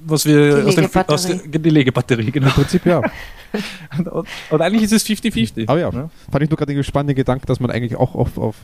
[0.05, 2.47] was wir die aus, den, aus der, die Legebatterie, genau.
[2.47, 3.01] Im Prinzip ja.
[3.97, 5.67] und, und, eigentlich ist es 50-50.
[5.67, 8.37] Aber ja, ja, fand ich nur gerade den spannenden Gedanken, dass man eigentlich auch auf,
[8.37, 8.55] auf,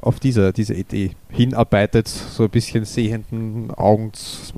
[0.00, 4.52] auf diese, diese Idee hinarbeitet, so ein bisschen sehenden Augens,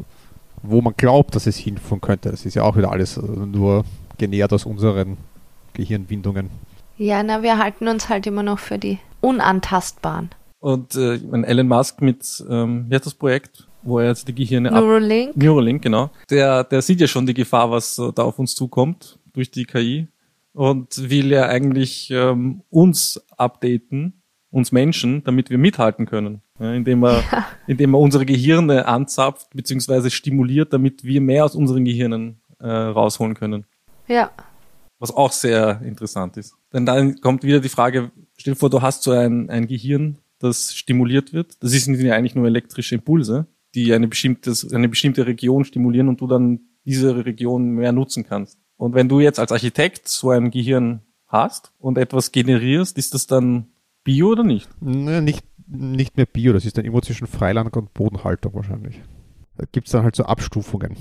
[0.62, 2.30] wo man glaubt, dass es hinführen könnte.
[2.30, 3.84] Das ist ja auch wieder alles äh, nur
[4.18, 5.16] genährt aus unseren
[5.74, 6.50] Gehirnwindungen.
[6.96, 10.30] Ja, na, wir halten uns halt immer noch für die unantastbaren.
[10.60, 13.67] Und äh, Elon Musk mit, ähm, wie heißt das Projekt?
[13.88, 15.30] Wo er jetzt die Gehirne Neuralink.
[15.30, 16.10] Ab Neuralink, genau.
[16.30, 20.08] Der, der sieht ja schon die Gefahr, was da auf uns zukommt durch die KI
[20.52, 27.04] und will ja eigentlich ähm, uns updaten, uns Menschen, damit wir mithalten können, ja, indem
[27.04, 27.46] er, ja.
[27.66, 33.34] indem er unsere Gehirne anzapft beziehungsweise stimuliert, damit wir mehr aus unseren Gehirnen äh, rausholen
[33.34, 33.66] können.
[34.08, 34.30] Ja.
[34.98, 36.56] Was auch sehr interessant ist.
[36.72, 40.18] Denn dann kommt wieder die Frage, stell dir vor, du hast so ein, ein Gehirn,
[40.40, 41.62] das stimuliert wird.
[41.62, 43.46] Das sind ja eigentlich nur elektrische Impulse
[43.84, 48.58] die eine bestimmte, eine bestimmte Region stimulieren und du dann diese Region mehr nutzen kannst.
[48.76, 53.26] Und wenn du jetzt als Architekt so ein Gehirn hast und etwas generierst, ist das
[53.26, 53.68] dann
[54.02, 54.68] Bio oder nicht?
[54.80, 59.00] Nee, nicht, nicht mehr Bio, das ist dann immer zwischen Freiland und Bodenhaltung wahrscheinlich.
[59.56, 60.96] Da gibt es dann halt so Abstufungen.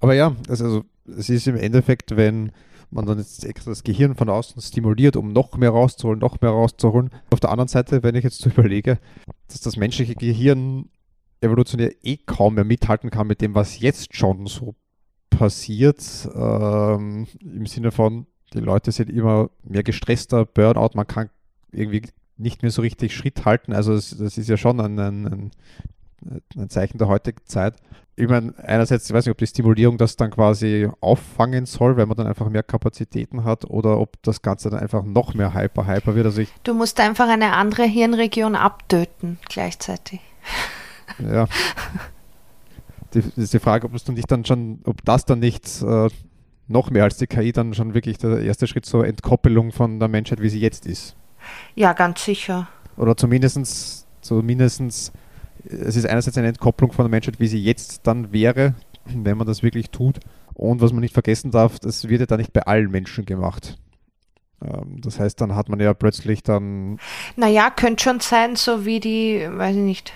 [0.00, 2.52] Aber ja, also es ist im Endeffekt, wenn
[2.90, 6.50] man dann jetzt extra das Gehirn von außen stimuliert, um noch mehr rauszuholen, noch mehr
[6.50, 7.10] rauszuholen.
[7.30, 8.98] Auf der anderen Seite, wenn ich jetzt so überlege,
[9.48, 10.88] dass das menschliche Gehirn
[11.44, 14.74] evolutionär eh kaum mehr mithalten kann mit dem, was jetzt schon so
[15.30, 21.30] passiert, ähm, im Sinne von, die Leute sind immer mehr gestresster, Burnout, man kann
[21.72, 22.02] irgendwie
[22.36, 23.72] nicht mehr so richtig Schritt halten.
[23.72, 25.50] Also das, das ist ja schon ein, ein,
[26.56, 27.76] ein Zeichen der heutigen Zeit.
[28.16, 32.06] Ich meine, einerseits, ich weiß nicht, ob die Stimulierung das dann quasi auffangen soll, weil
[32.06, 35.86] man dann einfach mehr Kapazitäten hat, oder ob das Ganze dann einfach noch mehr hyper,
[35.86, 36.26] hyper wird.
[36.26, 40.20] Also ich, du musst einfach eine andere Hirnregion abtöten gleichzeitig.
[41.18, 41.46] Ja.
[43.14, 46.08] Die, ist die Frage, ob es dann nicht dann schon, ob das dann nicht äh,
[46.66, 50.08] noch mehr als die KI dann schon wirklich der erste Schritt zur Entkoppelung von der
[50.08, 51.14] Menschheit, wie sie jetzt ist.
[51.74, 52.68] Ja, ganz sicher.
[52.96, 55.12] Oder zumindestens, zumindestens
[55.64, 58.74] es ist einerseits eine Entkopplung von der Menschheit, wie sie jetzt dann wäre,
[59.04, 60.20] wenn man das wirklich tut.
[60.54, 63.76] Und was man nicht vergessen darf, das wird ja da nicht bei allen Menschen gemacht.
[64.62, 66.98] Ähm, das heißt, dann hat man ja plötzlich dann.
[67.36, 70.12] Naja, könnte schon sein, so wie die, weiß ich nicht,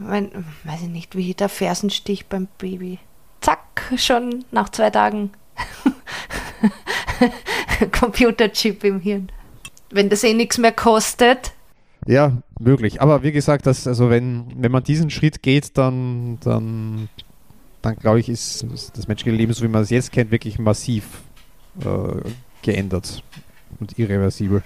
[0.00, 0.30] wenn,
[0.64, 2.98] weiß ich nicht, wie der Fersenstich beim Baby.
[3.40, 5.30] Zack, schon nach zwei Tagen
[7.92, 9.30] Computerchip im Hirn.
[9.90, 11.52] Wenn das eh nichts mehr kostet.
[12.06, 13.00] Ja, möglich.
[13.00, 17.08] Aber wie gesagt, das, also wenn, wenn man diesen Schritt geht, dann, dann,
[17.82, 21.22] dann glaube ich, ist das menschliche Leben, so wie man es jetzt kennt, wirklich massiv
[21.84, 22.30] äh,
[22.62, 23.22] geändert
[23.78, 24.62] und irreversibel.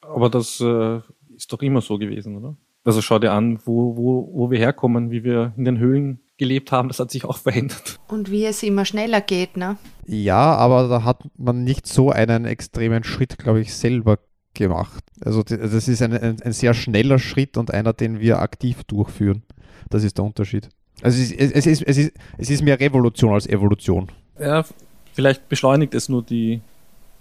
[0.00, 1.00] Aber das äh,
[1.36, 2.56] ist doch immer so gewesen, oder?
[2.84, 6.72] Also schau dir an, wo, wo, wo wir herkommen, wie wir in den Höhlen gelebt
[6.72, 8.00] haben, das hat sich auch verändert.
[8.08, 9.76] Und wie es immer schneller geht, ne?
[10.06, 14.18] Ja, aber da hat man nicht so einen extremen Schritt, glaube ich, selber
[14.54, 15.04] gemacht.
[15.24, 19.42] Also das ist ein, ein, ein, sehr schneller Schritt und einer, den wir aktiv durchführen.
[19.88, 20.68] Das ist der Unterschied.
[21.00, 24.08] Also es ist, es ist, es ist, es ist mehr Revolution als Evolution.
[24.38, 24.64] Ja,
[25.12, 26.60] vielleicht beschleunigt es nur die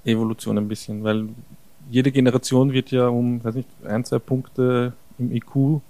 [0.04, 1.30] Evolution ein bisschen, weil
[1.89, 5.81] jede Generation wird ja um, weiß nicht, ein, zwei Punkte im IQ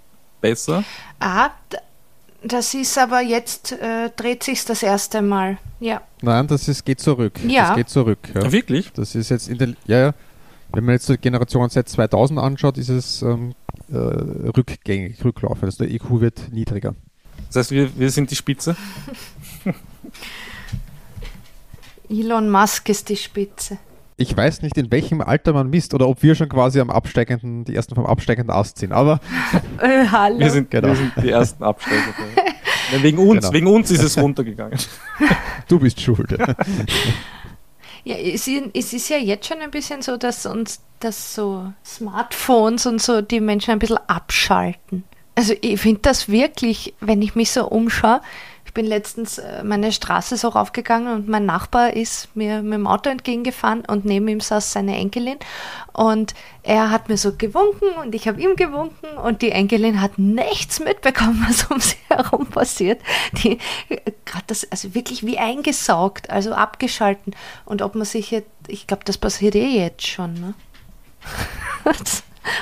[0.42, 0.84] besser.
[1.20, 1.52] Ah,
[2.44, 5.58] das ist aber jetzt, äh, dreht sich das erste Mal.
[5.80, 6.02] Ja.
[6.22, 7.40] Nein, das ist, geht zurück.
[7.48, 7.70] Ja.
[7.70, 8.20] Das geht zurück.
[8.34, 8.52] Ja.
[8.52, 8.92] Wirklich?
[8.94, 10.14] Das ist jetzt in der, ja, ja.
[10.74, 13.54] Wenn man jetzt die Generation seit 2000 anschaut, ist es ähm,
[13.92, 15.66] äh, rückgängig, rücklaufend.
[15.66, 16.96] Also der IQ wird niedriger.
[17.48, 18.78] Das heißt, wir, wir sind die Spitze?
[22.10, 23.78] Elon Musk ist die Spitze.
[24.22, 27.66] Ich weiß nicht, in welchem Alter man misst oder ob wir schon quasi am absteigenden,
[27.66, 29.20] die ersten vom absteigenden Ast sind, aber
[29.82, 30.40] äh, hallo.
[30.40, 30.90] Wir, sind, genau.
[30.90, 32.14] wir sind die ersten Absteiger.
[33.02, 33.54] wegen uns, genau.
[33.54, 34.78] wegen uns ist es runtergegangen.
[35.68, 36.38] Du bist schuld.
[38.04, 43.02] Ja, es ist ja jetzt schon ein bisschen so, dass uns dass so Smartphones und
[43.02, 45.04] so die Menschen ein bisschen abschalten.
[45.36, 48.22] Also ich finde das wirklich, wenn ich mich so umschaue,
[48.72, 52.88] ich bin letztens äh, meine Straße so raufgegangen und mein Nachbar ist mir mit dem
[52.88, 55.38] Auto entgegengefahren und neben ihm saß seine Enkelin
[55.92, 60.18] und er hat mir so gewunken und ich habe ihm gewunken und die Enkelin hat
[60.18, 63.02] nichts mitbekommen, was um sie herum passiert.
[63.44, 63.58] Die
[64.24, 69.04] gerade das also wirklich wie eingesaugt, also abgeschalten und ob man sich jetzt, ich glaube,
[69.04, 70.54] das passiert eh jetzt schon, ne?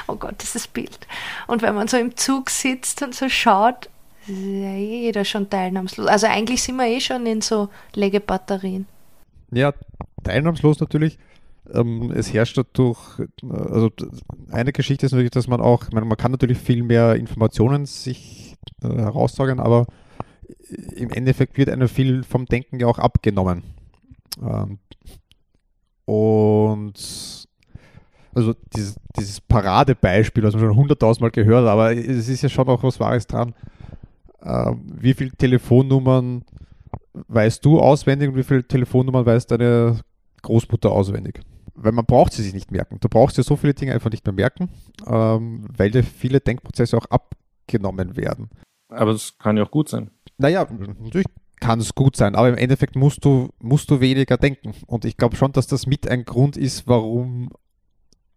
[0.07, 1.05] oh Gott, dieses Bild.
[1.45, 3.89] Und wenn man so im Zug sitzt und so schaut,
[4.29, 6.07] ja jeder schon teilnahmslos.
[6.07, 8.85] Also eigentlich sind wir eh schon in so Legebatterien.
[9.51, 9.73] Ja,
[10.23, 11.17] teilnahmslos natürlich.
[11.73, 12.99] Ähm, es herrscht dadurch,
[13.49, 13.91] also
[14.49, 17.85] eine Geschichte ist natürlich, dass man auch, ich meine, man kann natürlich viel mehr Informationen
[17.85, 19.87] sich äh, heraussagen, aber
[20.95, 23.63] im Endeffekt wird einem viel vom Denken ja auch abgenommen.
[24.41, 24.79] Ähm,
[26.05, 27.47] und
[28.33, 32.83] also dieses, dieses Paradebeispiel, was man schon hunderttausendmal gehört aber es ist ja schon auch
[32.83, 33.53] was Wahres dran
[34.41, 36.43] äh, wie viele Telefonnummern
[37.27, 39.99] weißt du auswendig und wie viele Telefonnummern weiß deine
[40.41, 41.41] Großmutter auswendig?
[41.75, 42.97] Weil man braucht sie sich nicht merken.
[42.99, 44.69] Du brauchst ja so viele Dinge einfach nicht mehr merken,
[45.07, 48.49] ähm, weil dir viele Denkprozesse auch abgenommen werden.
[48.89, 50.11] Aber das kann ja auch gut sein.
[50.37, 51.27] Naja, natürlich
[51.59, 54.73] kann es gut sein, aber im Endeffekt musst du, musst du weniger denken.
[54.87, 57.49] Und ich glaube schon, dass das mit ein Grund ist, warum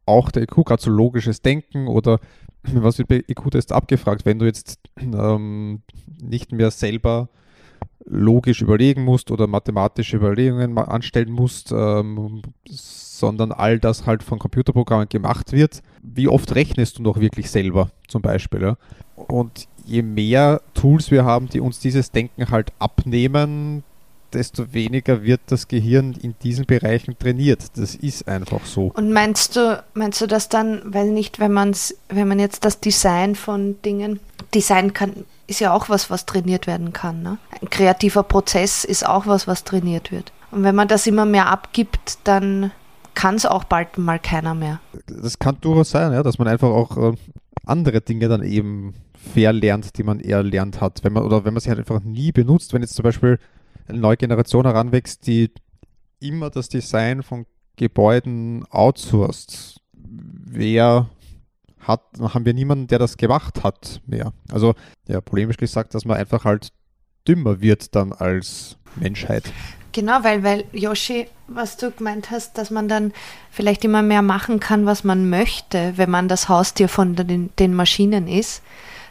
[0.07, 2.19] auch der IQ gerade so logisches Denken oder
[2.63, 5.83] was wird bei IQ-Tests abgefragt, wenn du jetzt ähm,
[6.21, 7.29] nicht mehr selber
[8.05, 15.09] logisch überlegen musst oder mathematische Überlegungen anstellen musst, ähm, sondern all das halt von Computerprogrammen
[15.09, 15.83] gemacht wird.
[16.03, 18.63] Wie oft rechnest du noch wirklich selber zum Beispiel?
[18.63, 18.77] Ja?
[19.15, 23.85] Und je mehr Tools wir haben, die uns dieses Denken halt abnehmen,
[24.35, 27.77] desto weniger wird das Gehirn in diesen Bereichen trainiert.
[27.77, 28.93] Das ist einfach so.
[28.95, 32.81] Und meinst du, meinst du das dann, weil nicht, wenn man's, wenn man jetzt das
[32.81, 34.21] Design von Dingen,
[34.55, 37.23] Design kann, ist ja auch was, was trainiert werden kann.
[37.23, 37.39] Ne?
[37.61, 40.33] Ein kreativer Prozess ist auch was, was trainiert wird.
[40.51, 42.73] Und wenn man das immer mehr abgibt, dann
[43.15, 44.81] kann es auch bald mal keiner mehr.
[45.07, 47.17] Das kann durchaus sein, ja, dass man einfach auch äh,
[47.67, 48.95] andere Dinge dann eben
[49.33, 51.05] verlernt, die man eher lernt hat.
[51.05, 53.39] Wenn man, oder wenn man sie halt einfach nie benutzt, wenn jetzt zum Beispiel
[53.89, 55.51] eine neue Generation heranwächst, die
[56.21, 59.81] immer das Design von Gebäuden outsourced.
[59.93, 61.09] Wer
[61.81, 64.33] hat, dann haben wir niemanden, der das gemacht hat mehr.
[64.51, 64.75] Also,
[65.09, 66.73] ja, polemisch gesagt, dass man einfach halt
[67.27, 69.45] dümmer wird dann als Menschheit.
[69.93, 73.13] Genau, weil, weil Yoshi, was du gemeint hast, dass man dann
[73.51, 77.75] vielleicht immer mehr machen kann, was man möchte, wenn man das Haustier von den, den
[77.75, 78.63] Maschinen ist,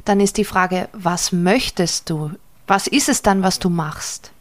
[0.05, 2.31] dann ist die Frage, was möchtest du?
[2.65, 4.31] Was ist es dann, was du machst?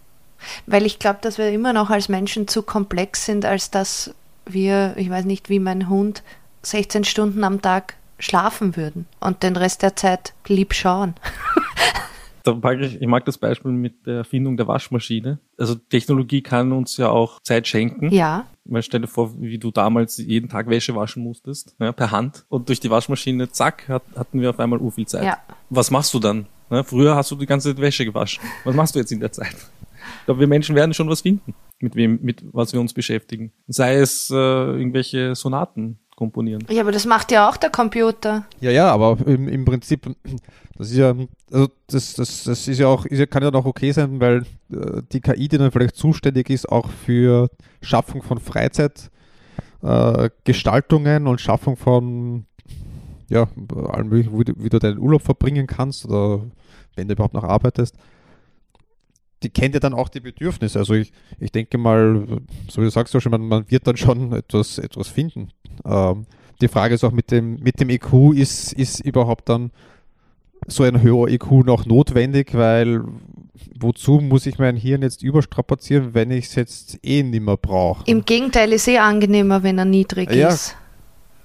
[0.67, 4.15] Weil ich glaube, dass wir immer noch als Menschen zu komplex sind, als dass
[4.47, 6.23] wir, ich weiß nicht, wie mein Hund
[6.63, 11.15] 16 Stunden am Tag schlafen würden und den Rest der Zeit lieb schauen.
[12.81, 15.39] Ich, mag das Beispiel mit der Erfindung der Waschmaschine.
[15.59, 18.11] Also Technologie kann uns ja auch Zeit schenken.
[18.13, 18.47] Ja.
[18.65, 22.47] Weil stell dir vor, wie du damals jeden Tag Wäsche waschen musstest, ja, per Hand.
[22.49, 25.25] Und durch die Waschmaschine, zack, hat, hatten wir auf einmal u viel Zeit.
[25.25, 25.39] Ja.
[25.69, 26.47] Was machst du dann?
[26.71, 28.43] Ja, früher hast du die ganze Zeit Wäsche gewaschen.
[28.65, 29.55] Was machst du jetzt in der Zeit?
[30.21, 33.53] Ich glaube, wir Menschen werden schon was finden, mit wem, mit was wir uns beschäftigen.
[33.67, 36.63] Sei es äh, irgendwelche Sonaten komponieren.
[36.69, 38.45] Ja, aber das macht ja auch der Computer.
[38.61, 40.07] Ja, ja, aber im, im Prinzip,
[40.77, 41.15] das ist ja,
[41.51, 44.45] also das, das, das ist ja auch, ist ja, kann ja auch okay sein, weil
[44.71, 47.49] äh, die KI, die dann vielleicht zuständig ist, auch für
[47.81, 49.11] Schaffung von Freizeit,
[49.83, 52.45] äh, Gestaltungen und Schaffung von
[53.31, 53.49] ja,
[53.89, 56.43] allem möglichen, wie du, wie du deinen Urlaub verbringen kannst oder
[56.97, 57.97] wenn du überhaupt noch arbeitest,
[59.43, 60.79] die kennt ja dann auch die Bedürfnisse.
[60.79, 62.27] Also ich, ich denke mal,
[62.69, 65.49] so wie du sagst, schon, man, man wird dann schon etwas, etwas finden.
[65.85, 66.27] Ähm,
[66.61, 69.71] die Frage ist auch mit dem, mit dem IQ, ist, ist überhaupt dann
[70.67, 73.03] so ein höherer IQ noch notwendig, weil
[73.79, 78.05] wozu muss ich mein Hirn jetzt überstrapazieren, wenn ich es jetzt eh nicht mehr brauche?
[78.07, 80.49] Im Gegenteil ist eh angenehmer, wenn er niedrig Ja.
[80.49, 80.77] ist.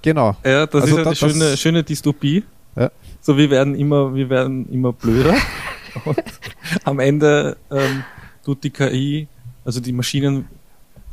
[0.02, 0.36] Genau.
[0.44, 2.44] Ja, das Also ist ja das- die schöne, schöne Dystopie.
[2.76, 2.90] Ja.
[3.22, 5.34] So, wir werden immer, wir werden immer blöder.
[6.04, 6.22] und
[6.84, 8.04] am Ende ähm,
[8.44, 9.28] tut die KI,
[9.64, 10.48] also die Maschinen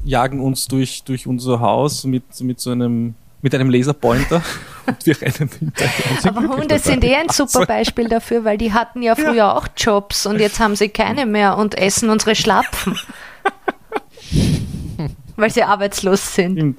[0.04, 4.42] jagen uns durch, durch unser Haus mit, mit so einem, mit einem Laserpointer
[4.86, 6.26] und wir rennen hinterher.
[6.26, 10.26] Aber Hunde sind eh ein super Beispiel dafür, weil die hatten ja früher auch Jobs
[10.26, 12.98] und jetzt haben sie keine mehr und essen unsere Schlapfen.
[15.36, 16.54] weil sie arbeitslos sind.
[16.54, 16.78] Stimmt.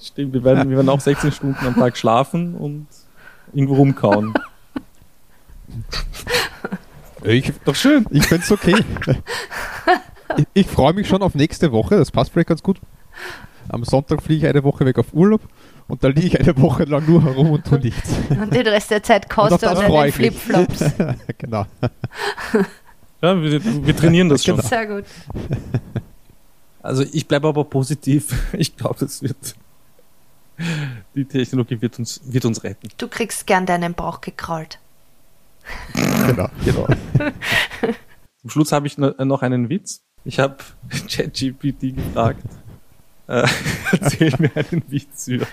[0.00, 2.86] Stimmt, wir werden, wir werden auch 16 Stunden am Tag schlafen und
[3.52, 4.32] irgendwo rumkauen.
[7.28, 8.06] Ich, Doch schön.
[8.10, 8.74] ich finde es okay.
[10.36, 12.80] ich ich freue mich schon auf nächste Woche, das passt vielleicht ganz gut.
[13.68, 15.42] Am Sonntag fliege ich eine Woche weg auf Urlaub
[15.88, 18.10] und da liege ich eine Woche lang nur herum und tue nichts.
[18.30, 20.36] Und den Rest der Zeit Und kostet deinen ich mich.
[20.38, 20.92] Flipflops.
[21.38, 21.66] genau.
[23.20, 24.56] Ja, wir, wir trainieren das schon.
[24.56, 24.68] Genau.
[24.68, 25.04] Sehr gut.
[26.82, 28.34] Also ich bleibe aber positiv.
[28.54, 29.36] Ich glaube, es wird
[31.14, 32.88] die Technologie wird uns wird uns retten.
[32.96, 34.78] Du kriegst gern deinen Bauch gekrault.
[36.26, 36.48] genau.
[36.64, 36.86] Genau.
[38.40, 40.02] Zum Schluss habe ich no- noch einen Witz.
[40.24, 40.56] Ich habe
[41.08, 42.44] ChatGPT gefragt.
[43.26, 43.46] Äh,
[43.92, 45.46] erzähl mir einen Witz über,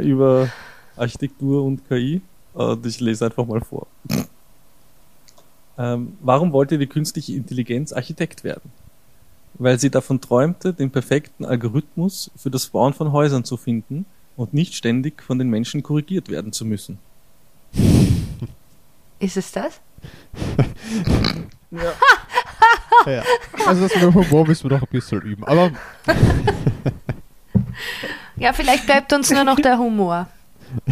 [0.00, 0.48] über
[0.96, 2.22] Architektur und KI.
[2.54, 3.86] Und ich lese einfach mal vor.
[5.78, 8.72] Ähm, warum wollte die künstliche Intelligenz Architekt werden?
[9.54, 14.06] Weil sie davon träumte, den perfekten Algorithmus für das Bauen von Häusern zu finden
[14.36, 16.98] und nicht ständig von den Menschen korrigiert werden zu müssen.
[19.18, 19.80] Ist es das?
[23.04, 23.22] Ja.
[23.66, 25.44] Also das mit dem Humor müssen wir noch ein bisschen üben.
[25.44, 25.70] Aber
[28.36, 30.26] Ja, vielleicht bleibt uns nur noch der Humor.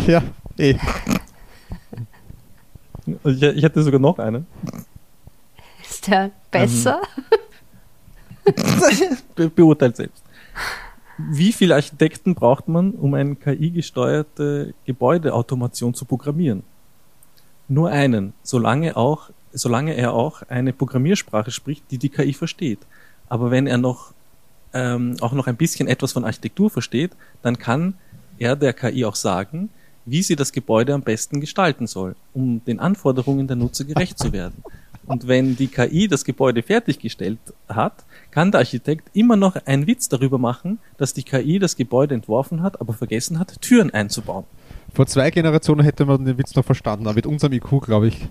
[0.07, 0.23] ja,
[0.59, 0.77] eh.
[3.07, 4.47] Ich, ich hätte sogar noch einen.
[5.83, 7.03] Ist der besser?
[9.35, 10.23] Be beurteilt selbst.
[11.19, 16.63] Wie viele Architekten braucht man, um eine KI-gesteuerte Gebäudeautomation zu programmieren?
[17.69, 22.81] Nur einen, solange, auch, solange er auch eine Programmiersprache spricht, die die KI versteht.
[23.29, 24.13] Aber wenn er noch
[24.75, 27.13] ähm, auch noch ein bisschen etwas von Architektur versteht,
[27.43, 27.95] dann kann
[28.39, 29.71] er der KI auch sagen,
[30.05, 34.33] wie sie das Gebäude am besten gestalten soll, um den Anforderungen der Nutzer gerecht zu
[34.33, 34.63] werden.
[35.07, 37.39] Und wenn die KI das Gebäude fertiggestellt
[37.69, 42.15] hat, kann der Architekt immer noch einen Witz darüber machen, dass die KI das Gebäude
[42.15, 44.45] entworfen hat, aber vergessen hat, Türen einzubauen.
[44.95, 48.29] Vor zwei Generationen hätte man den Witz noch verstanden, aber mit unserem IQ, glaube ich,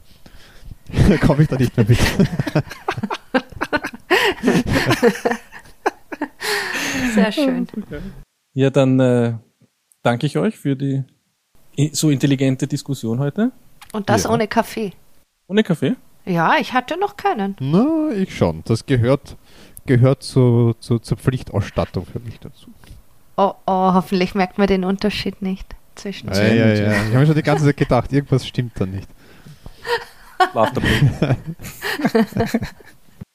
[1.22, 2.00] komme ich da nicht mehr mit.
[7.14, 7.68] Sehr schön.
[8.54, 9.34] Ja, dann äh,
[10.04, 11.04] danke ich euch für die
[11.92, 13.52] so intelligente Diskussion heute.
[13.92, 14.30] Und das Ja.
[14.30, 14.94] ohne Kaffee.
[15.48, 15.96] Ohne Kaffee.
[16.26, 17.58] Ja, ich hatte noch keinen.
[17.60, 18.62] Na, ich schon.
[18.66, 19.36] Das gehört,
[19.86, 22.70] gehört zu, zu, zur Pflichtausstattung für mich dazu.
[23.36, 26.92] Oh, oh, hoffentlich merkt man den Unterschied nicht zwischen Ja, ja, ja.
[26.92, 29.08] Ich habe mir schon die ganze Zeit gedacht, irgendwas stimmt da nicht.
[30.52, 31.38] Schlaftabletten.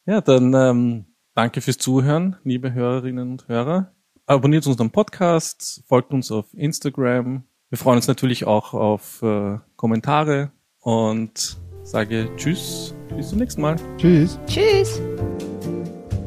[0.06, 1.04] ja, dann ähm,
[1.34, 3.92] danke fürs Zuhören, liebe Hörerinnen und Hörer.
[4.26, 7.44] Abonniert unseren Podcast, folgt uns auf Instagram.
[7.70, 13.76] Wir freuen uns natürlich auch auf äh, Kommentare und sage Tschüss, bis zum nächsten Mal.
[13.96, 14.38] Tschüss.
[14.46, 15.00] Tschüss.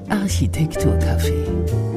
[0.10, 1.91] Architekturcafé